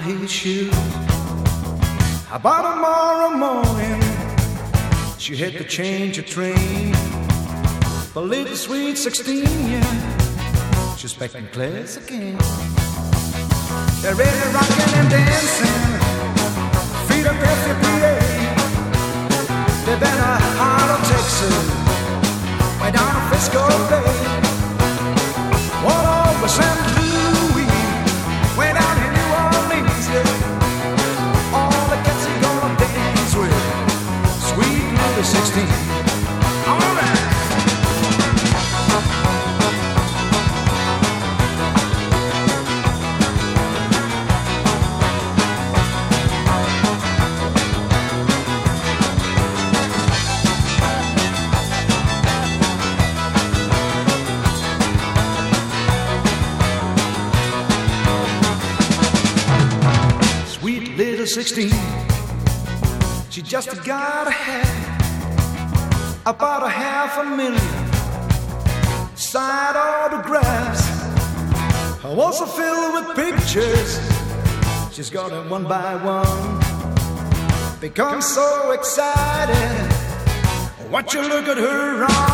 [0.00, 0.72] high shoes
[2.30, 4.00] I bought tomorrow morning?
[5.18, 6.92] She had to change her train.
[8.14, 10.96] The little sweet 16, yeah.
[10.96, 12.38] She's back in class again.
[14.00, 15.82] They're really rocking and dancing.
[17.08, 17.72] Feet up every
[19.84, 20.32] They've been a.
[20.58, 21.56] Heart of Texas.
[22.80, 24.41] Way down to Frisco Bay.
[35.32, 35.66] 16
[60.46, 61.70] Sweet little 16
[63.30, 64.30] She just got a
[66.24, 67.58] About a half a million.
[69.16, 70.86] Side autographs.
[72.04, 73.98] I was so filled with pictures.
[74.92, 76.60] She's got it one by one.
[77.80, 79.90] Become so excited.
[80.92, 82.31] Watch you look at her on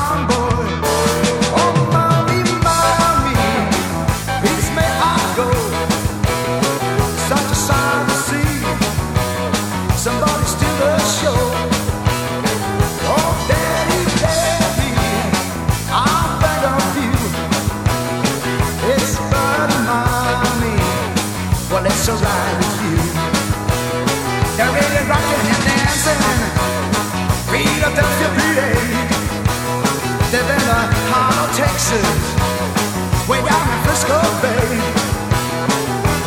[31.89, 34.81] places Way down in Frisco Bay.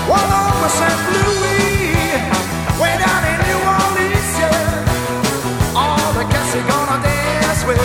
[0.09, 1.01] All over St.
[1.13, 1.91] Louis
[2.81, 5.75] Way down in New Orleans, yeah.
[5.75, 7.81] All the cats are gonna dance with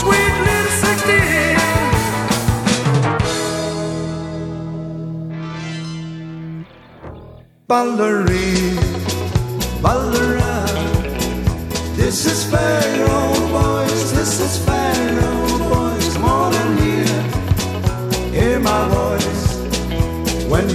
[0.00, 1.58] Sweet little sixteen.
[7.66, 8.82] Ballerina
[9.82, 10.66] Ballera
[11.96, 13.43] This is fair.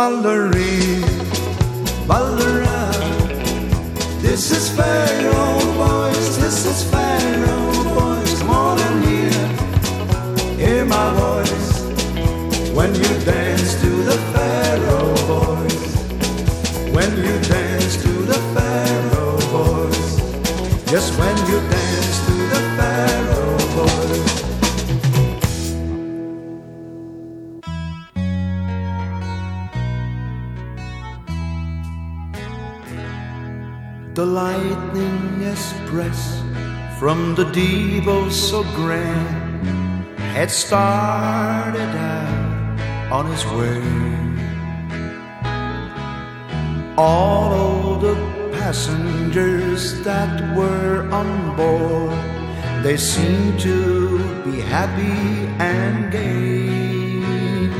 [0.00, 0.69] ballor
[34.20, 36.42] the lightning express
[36.98, 40.04] From the deep oh so grand
[40.36, 43.82] Had started out on his way.
[46.98, 48.16] All of the
[48.58, 52.20] passengers that were on board
[52.84, 53.78] They seemed to
[54.44, 55.20] be happy
[55.72, 57.70] and gay.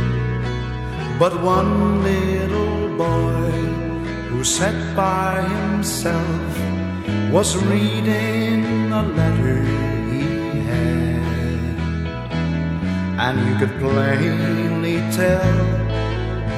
[1.18, 3.39] But one little boy
[4.40, 6.52] who sat by himself
[7.30, 9.60] was reading a letter
[10.10, 11.76] he had.
[13.24, 15.60] And you could plainly tell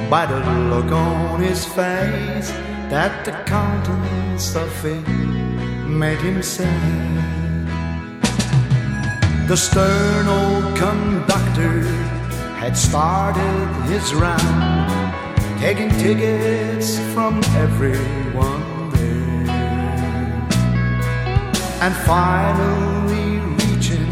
[0.09, 0.39] by the
[0.71, 2.51] look on his face
[2.87, 5.05] that the countenance of it
[5.85, 7.67] made him sad.
[9.49, 11.81] The stern old conductor
[12.61, 15.02] had started his round.
[15.63, 19.47] Taking tickets from everyone there.
[21.79, 24.09] And finally reaching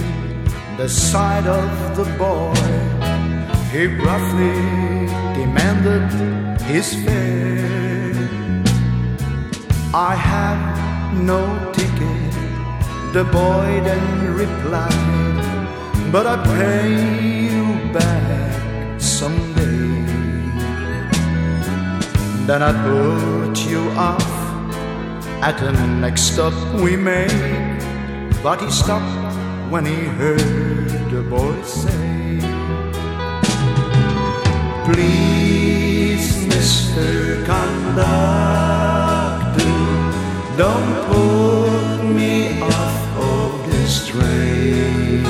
[0.78, 2.56] the side of the boy
[3.74, 4.56] He roughly
[5.36, 6.08] demanded
[6.72, 8.16] his fare.
[9.94, 10.64] I have
[11.22, 11.42] no
[11.74, 12.34] ticket
[13.12, 18.31] The boy then replied But I pay you back.
[22.48, 24.26] Then I put you off
[25.44, 27.30] At the next stop we made
[28.42, 29.38] But he stopped
[29.70, 32.40] when he heard a boy say
[34.86, 37.46] Please, Mr.
[37.46, 38.82] Conductor
[40.58, 45.24] Don't put me off of this train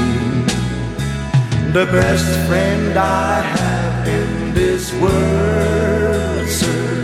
[1.73, 7.00] The best friend I have in this world, sir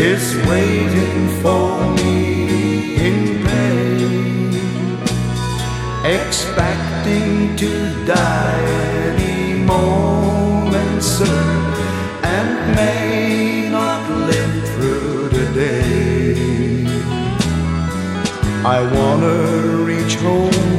[0.00, 4.48] is waiting for me in pain
[6.18, 7.70] Expecting to
[8.06, 8.64] die
[9.10, 11.60] any moment soon
[12.34, 16.86] And may not live through the day.
[18.64, 19.36] I wanna
[19.90, 20.70] reach home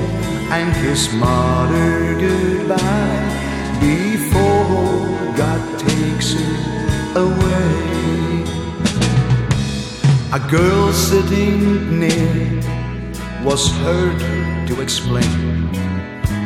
[0.58, 3.22] and kiss mother goodbye
[3.80, 5.06] Before
[5.42, 7.61] God takes it away.
[10.34, 12.62] A girl sitting near
[13.44, 14.18] was heard
[14.66, 15.68] to explain.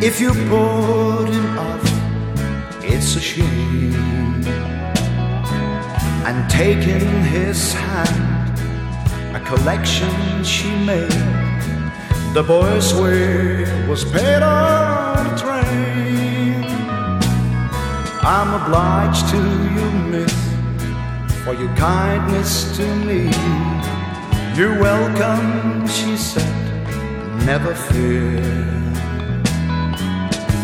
[0.02, 1.86] If you put him off,
[2.84, 3.94] it's a shame.
[6.26, 8.58] And taking his hand,
[9.36, 11.12] a collection she made
[12.34, 16.66] The boy's way was paid on a train.
[18.24, 20.45] I'm obliged to you, miss
[21.46, 23.30] for your kindness to me.
[24.58, 26.56] You're welcome, she said,
[27.46, 28.42] never fear.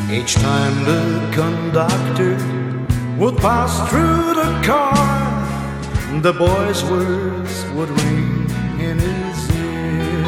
[0.10, 2.36] Each time the conductor
[3.20, 4.98] would pass through the car
[6.22, 8.50] The boy's words would ring
[8.88, 10.26] in his ear.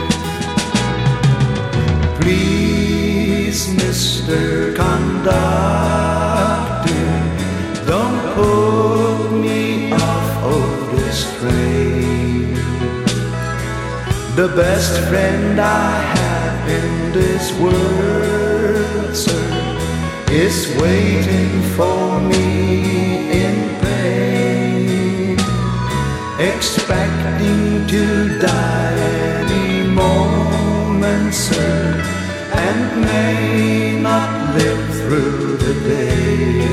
[2.21, 4.75] Please, Mr.
[4.75, 6.12] Conductor.
[14.35, 19.45] The best friend I have in this world, sir
[20.31, 25.37] Is waiting for me in pain.
[26.39, 28.95] Expecting to die
[29.37, 32.01] any moment, sir
[32.53, 36.65] And may not live through the day.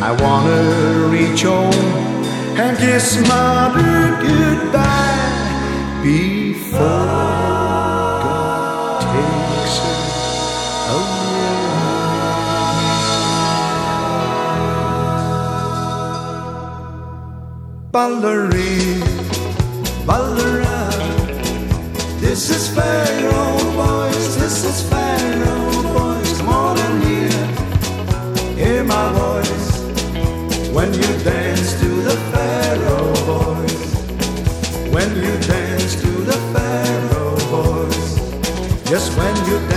[0.00, 2.06] I wanna reach home
[2.56, 5.25] and kiss mother goodbye.
[17.96, 19.00] Valerie,
[20.04, 20.66] Valerie,
[22.20, 29.80] this is Pharaoh boys, this is Pharaoh boys, come on and hear, hear my voice,
[30.70, 32.35] when you dance to the
[38.86, 39.75] Just when you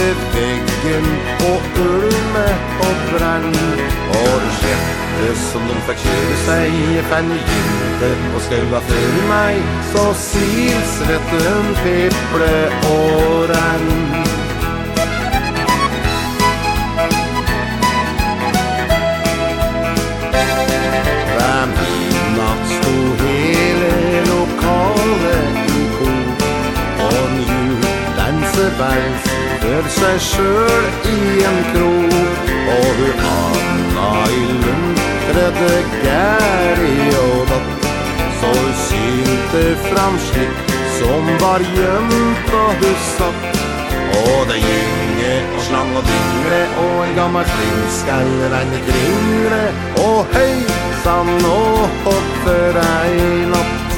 [0.06, 1.06] över väggen
[1.40, 3.54] och ulme och brann.
[4.10, 6.72] Och det skämte som de förkörde sig
[7.04, 9.62] fann inte och skruva för mig
[9.94, 14.26] Så silsvetten pepple och rann.
[21.38, 21.70] Fram
[23.20, 26.36] hele lokalet i kor
[27.00, 27.82] Og nu
[28.18, 31.18] danser Med seg sjøl i
[31.50, 35.04] en krok Og hun Anna i lund
[35.38, 35.72] Redde
[36.04, 37.90] Geri og datt
[38.40, 43.62] Så hun synte fram slik Som var gjemt og hun satt
[44.22, 49.64] Og det gynge og slang og dingre Og en gammel flingskall Regne kringre
[50.06, 53.96] Og høy sann og hopp ei natt.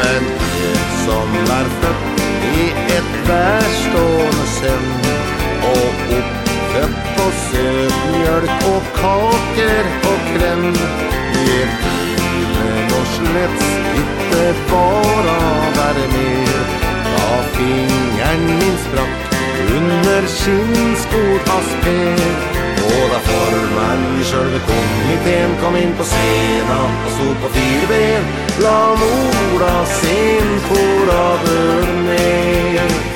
[0.00, 2.09] Men jeg som er født
[2.54, 5.04] i ett värstående sömn
[5.62, 10.74] Och uppfött på söt mjölk och kakor och kräm
[11.34, 15.40] Ger filmen och slets inte bara
[15.76, 16.46] värme
[17.16, 19.34] Ja, fingern min sprack
[19.76, 27.36] under kinnskod fast pek Båda formann i sjølve komiteen kom inn på scenen og stod
[27.42, 30.80] på fire ben flamora sin på
[31.10, 33.09] rader ner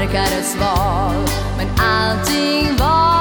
[0.00, 1.24] verkade sval
[1.56, 3.15] Men allting var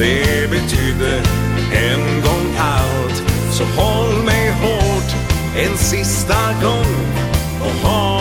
[0.00, 1.22] Det betydde
[1.72, 3.22] en gång allt
[3.52, 5.10] Så håll mig hårt
[5.56, 6.94] en sista gång
[7.60, 8.19] Och håll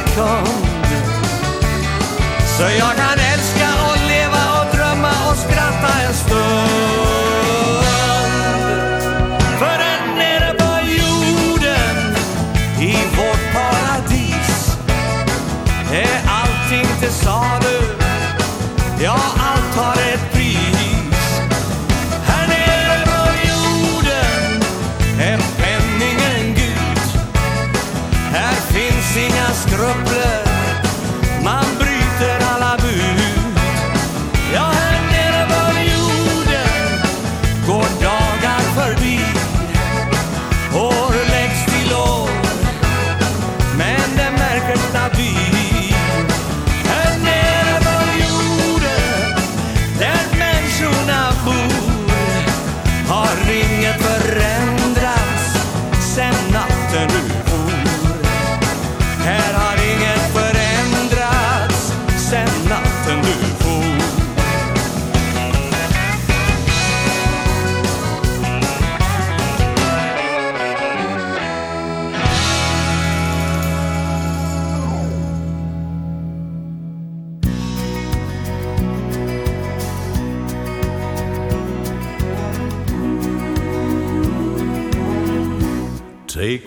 [0.00, 0.48] sekund
[2.56, 3.39] Så jag kan älska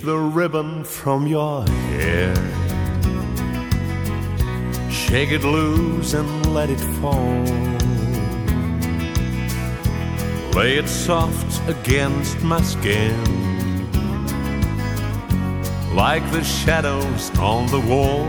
[0.03, 2.35] the ribbon from your hair.
[4.91, 7.43] Shake it loose and let it fall.
[10.53, 13.15] Lay it soft against my skin.
[15.95, 18.27] Like the shadows on the wall.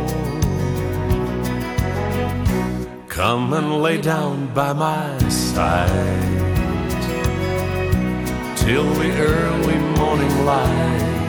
[3.08, 6.22] Come and lay down by my side.
[8.56, 11.23] Till the early morning light.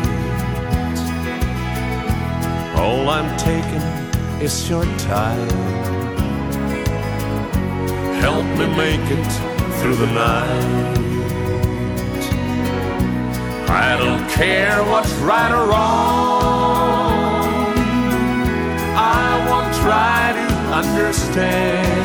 [2.78, 3.82] All I'm taking
[4.42, 5.50] is your time.
[8.22, 9.32] Help me make it
[9.80, 10.95] through the night.
[13.70, 17.45] I don't care what's right or wrong.
[18.98, 20.48] I won't try to
[20.82, 21.95] understand.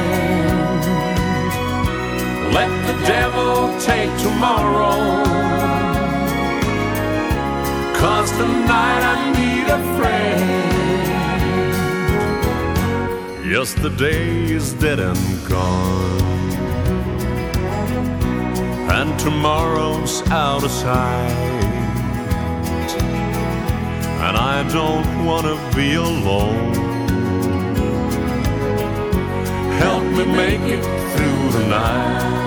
[2.55, 5.40] Let the devil take tomorrow.
[8.01, 10.41] Cause tonight I need a friend.
[13.47, 16.23] Yesterday is dead and gone.
[18.91, 21.31] And tomorrow's out of sight.
[24.27, 26.75] And I don't want to be alone.
[29.79, 32.40] Help me make it through the night.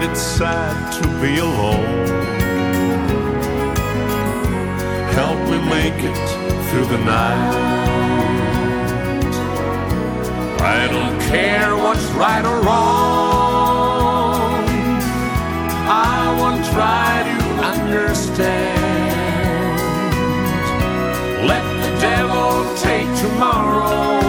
[0.00, 2.06] find it sad to be alone.
[5.12, 6.16] Help me make it
[6.68, 7.54] through the night.
[10.60, 14.64] I don't care what's right or wrong.
[15.88, 17.38] I won't try to
[17.72, 18.80] understand.
[21.46, 24.20] Let the devil take tomorrow.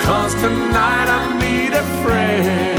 [0.00, 2.69] Cause tonight I need a friend.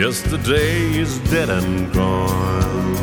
[0.00, 2.96] Yesterday is dead and gone.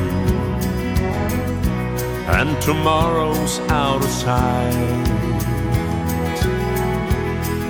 [2.26, 4.74] And tomorrow's out of sight.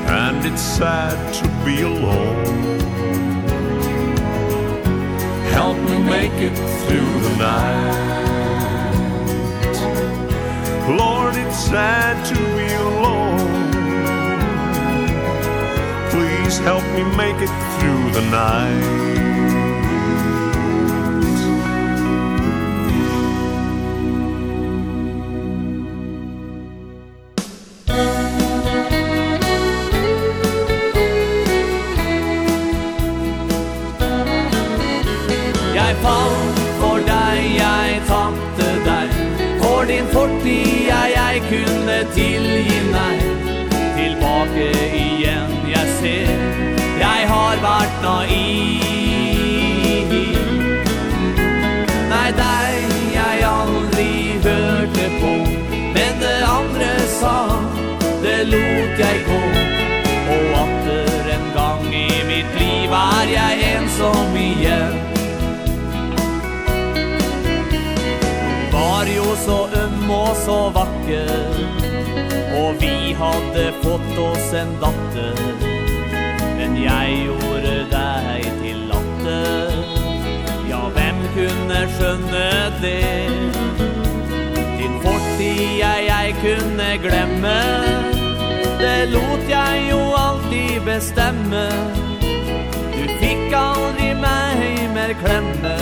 [0.08, 2.80] And it's sad to be alone.
[5.52, 8.08] Help me make it through the night.
[10.98, 13.68] Lord, it's sad to be alone.
[16.12, 19.17] Please help me make it through the night.
[58.98, 59.58] dit jeg går
[60.34, 64.96] Og atter en gang i mitt liv er jeg ensom igjen
[68.74, 71.54] Var jo så øm og så vakker
[72.62, 75.42] Og vi hadde fått oss en datter
[76.58, 79.82] Men jeg gjorde deg til latter
[80.70, 82.52] Ja, hvem kunne skjønne
[82.82, 83.30] det?
[84.78, 88.17] Din fortid jeg, jeg kunne glemme
[88.80, 91.66] det lot jeg jo alltid bestemme.
[92.98, 95.78] Du fick aldrig mig mer klemme.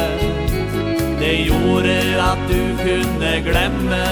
[1.20, 4.06] Det gjorde att du kunde glemme.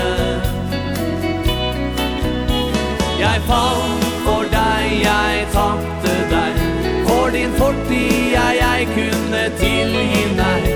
[3.19, 6.63] Jeg falt for deg, jeg tapte deg.
[7.07, 10.69] For din fortid, ja, jeg kunne tilgi deg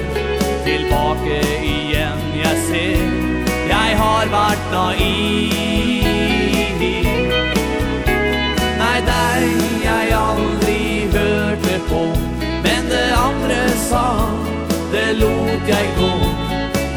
[0.67, 3.07] Tilbake igjen, jeg ser.
[3.67, 6.06] Jeg har vært naiv.
[11.57, 12.01] hørte på.
[12.63, 14.05] Men det andre sa,
[14.91, 16.13] det lot jeg gå.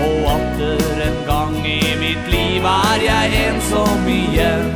[0.00, 4.70] Og atter en gang i mitt liv er jeg ensom igjen.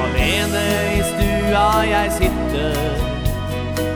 [0.00, 2.78] Alene i stua jeg sitter.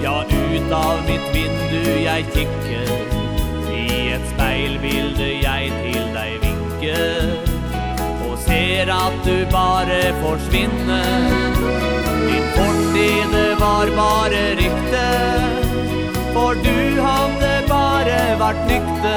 [0.02, 2.90] Ja, ut av mitt vindu jeg kikker.
[3.70, 7.30] I et speilbilde jeg til deg vinker.
[8.28, 11.97] Og ser at du bare forsvinner.
[12.58, 15.06] Borti det var bare rykte
[16.34, 19.14] For du hadde bare vært nykte.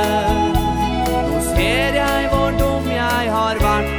[1.10, 3.90] Nå ser jeg hvor dum jeg har vært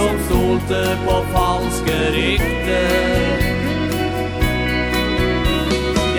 [0.00, 2.82] Som stolte på falske rykte.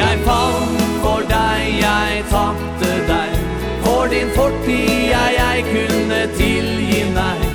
[0.02, 3.36] Jeg falt for deg, jeg tapte deg.
[3.84, 7.50] For din fortid jeg, jeg kunne tilgi deg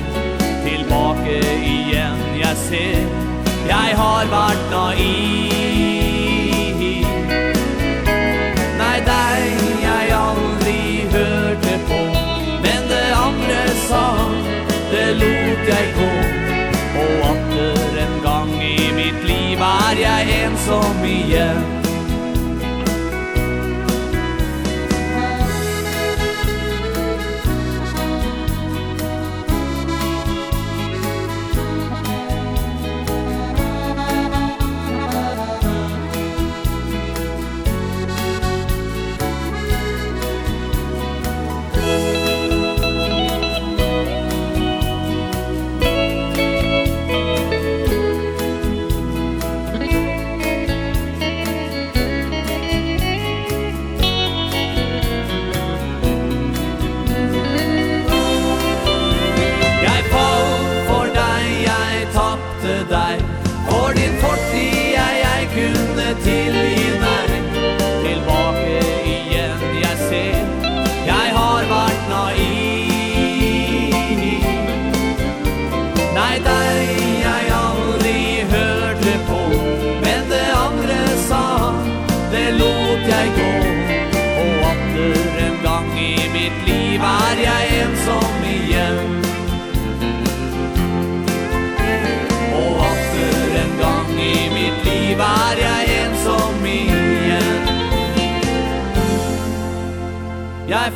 [0.67, 1.39] Tilbake
[1.71, 3.36] igjen jeg ser.
[3.67, 5.07] Jeg har vært naiv.
[8.79, 10.81] Nei, deg jeg aldri
[11.15, 12.01] hørte på.
[12.65, 14.05] Men det andre sa,
[14.91, 16.11] det lot jeg gå.
[17.05, 21.76] Og atter en gang i mitt liv er jeg ensom igjen.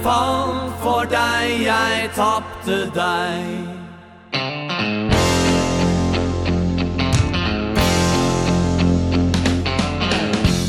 [0.03, 3.81] fall for deg, jeg tappte deg.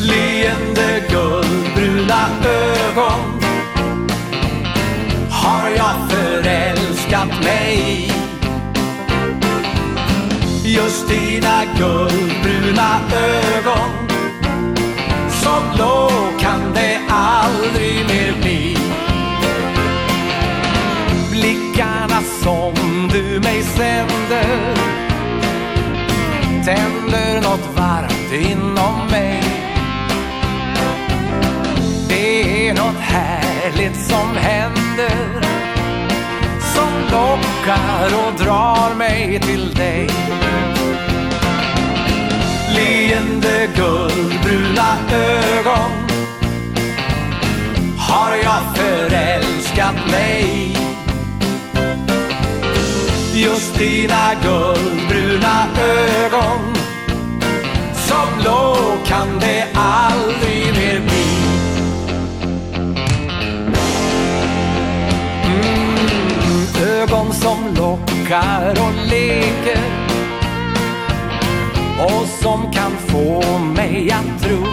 [0.03, 3.41] Leende guldbruna ögon
[5.31, 8.11] Har jag förälskat mig
[10.65, 13.91] Just dina guldbruna ögon
[15.31, 17.92] Så blå kan det aldrig
[23.33, 24.75] du mig sänder.
[26.65, 29.43] Tänder något varmt inom mig.
[32.09, 35.41] Det är något härligt som händer
[36.75, 40.09] Som lockar och drar mig till dig.
[42.75, 45.91] Leende guldbruna ögon
[47.99, 50.82] Har jag förälskat mig
[53.43, 56.75] just dina guldbruna ögon.
[57.95, 61.25] Som blå kan det aldrig mer bli.
[65.45, 69.83] Mm, Ögon som lockar och leker.
[71.99, 74.67] Och som kan få mig att tro.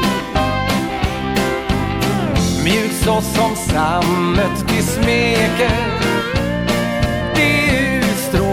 [2.64, 6.18] Mjuk så som sammet du smeker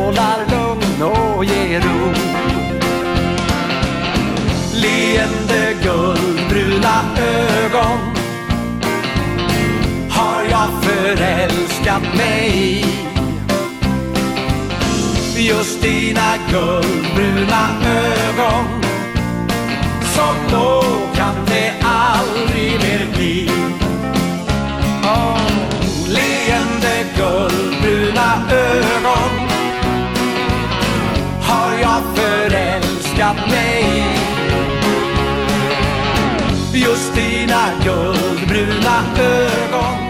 [0.07, 2.13] strålar lugn och ger ro
[4.75, 7.99] Leende guldbruna ögon
[10.11, 12.85] Har jag förälskat mig.
[15.37, 18.65] Just dina guldbruna ögon
[20.15, 20.83] Som då
[21.17, 23.51] kan det aldrig mer bli.
[36.87, 40.06] Just dina guldbruna ögon.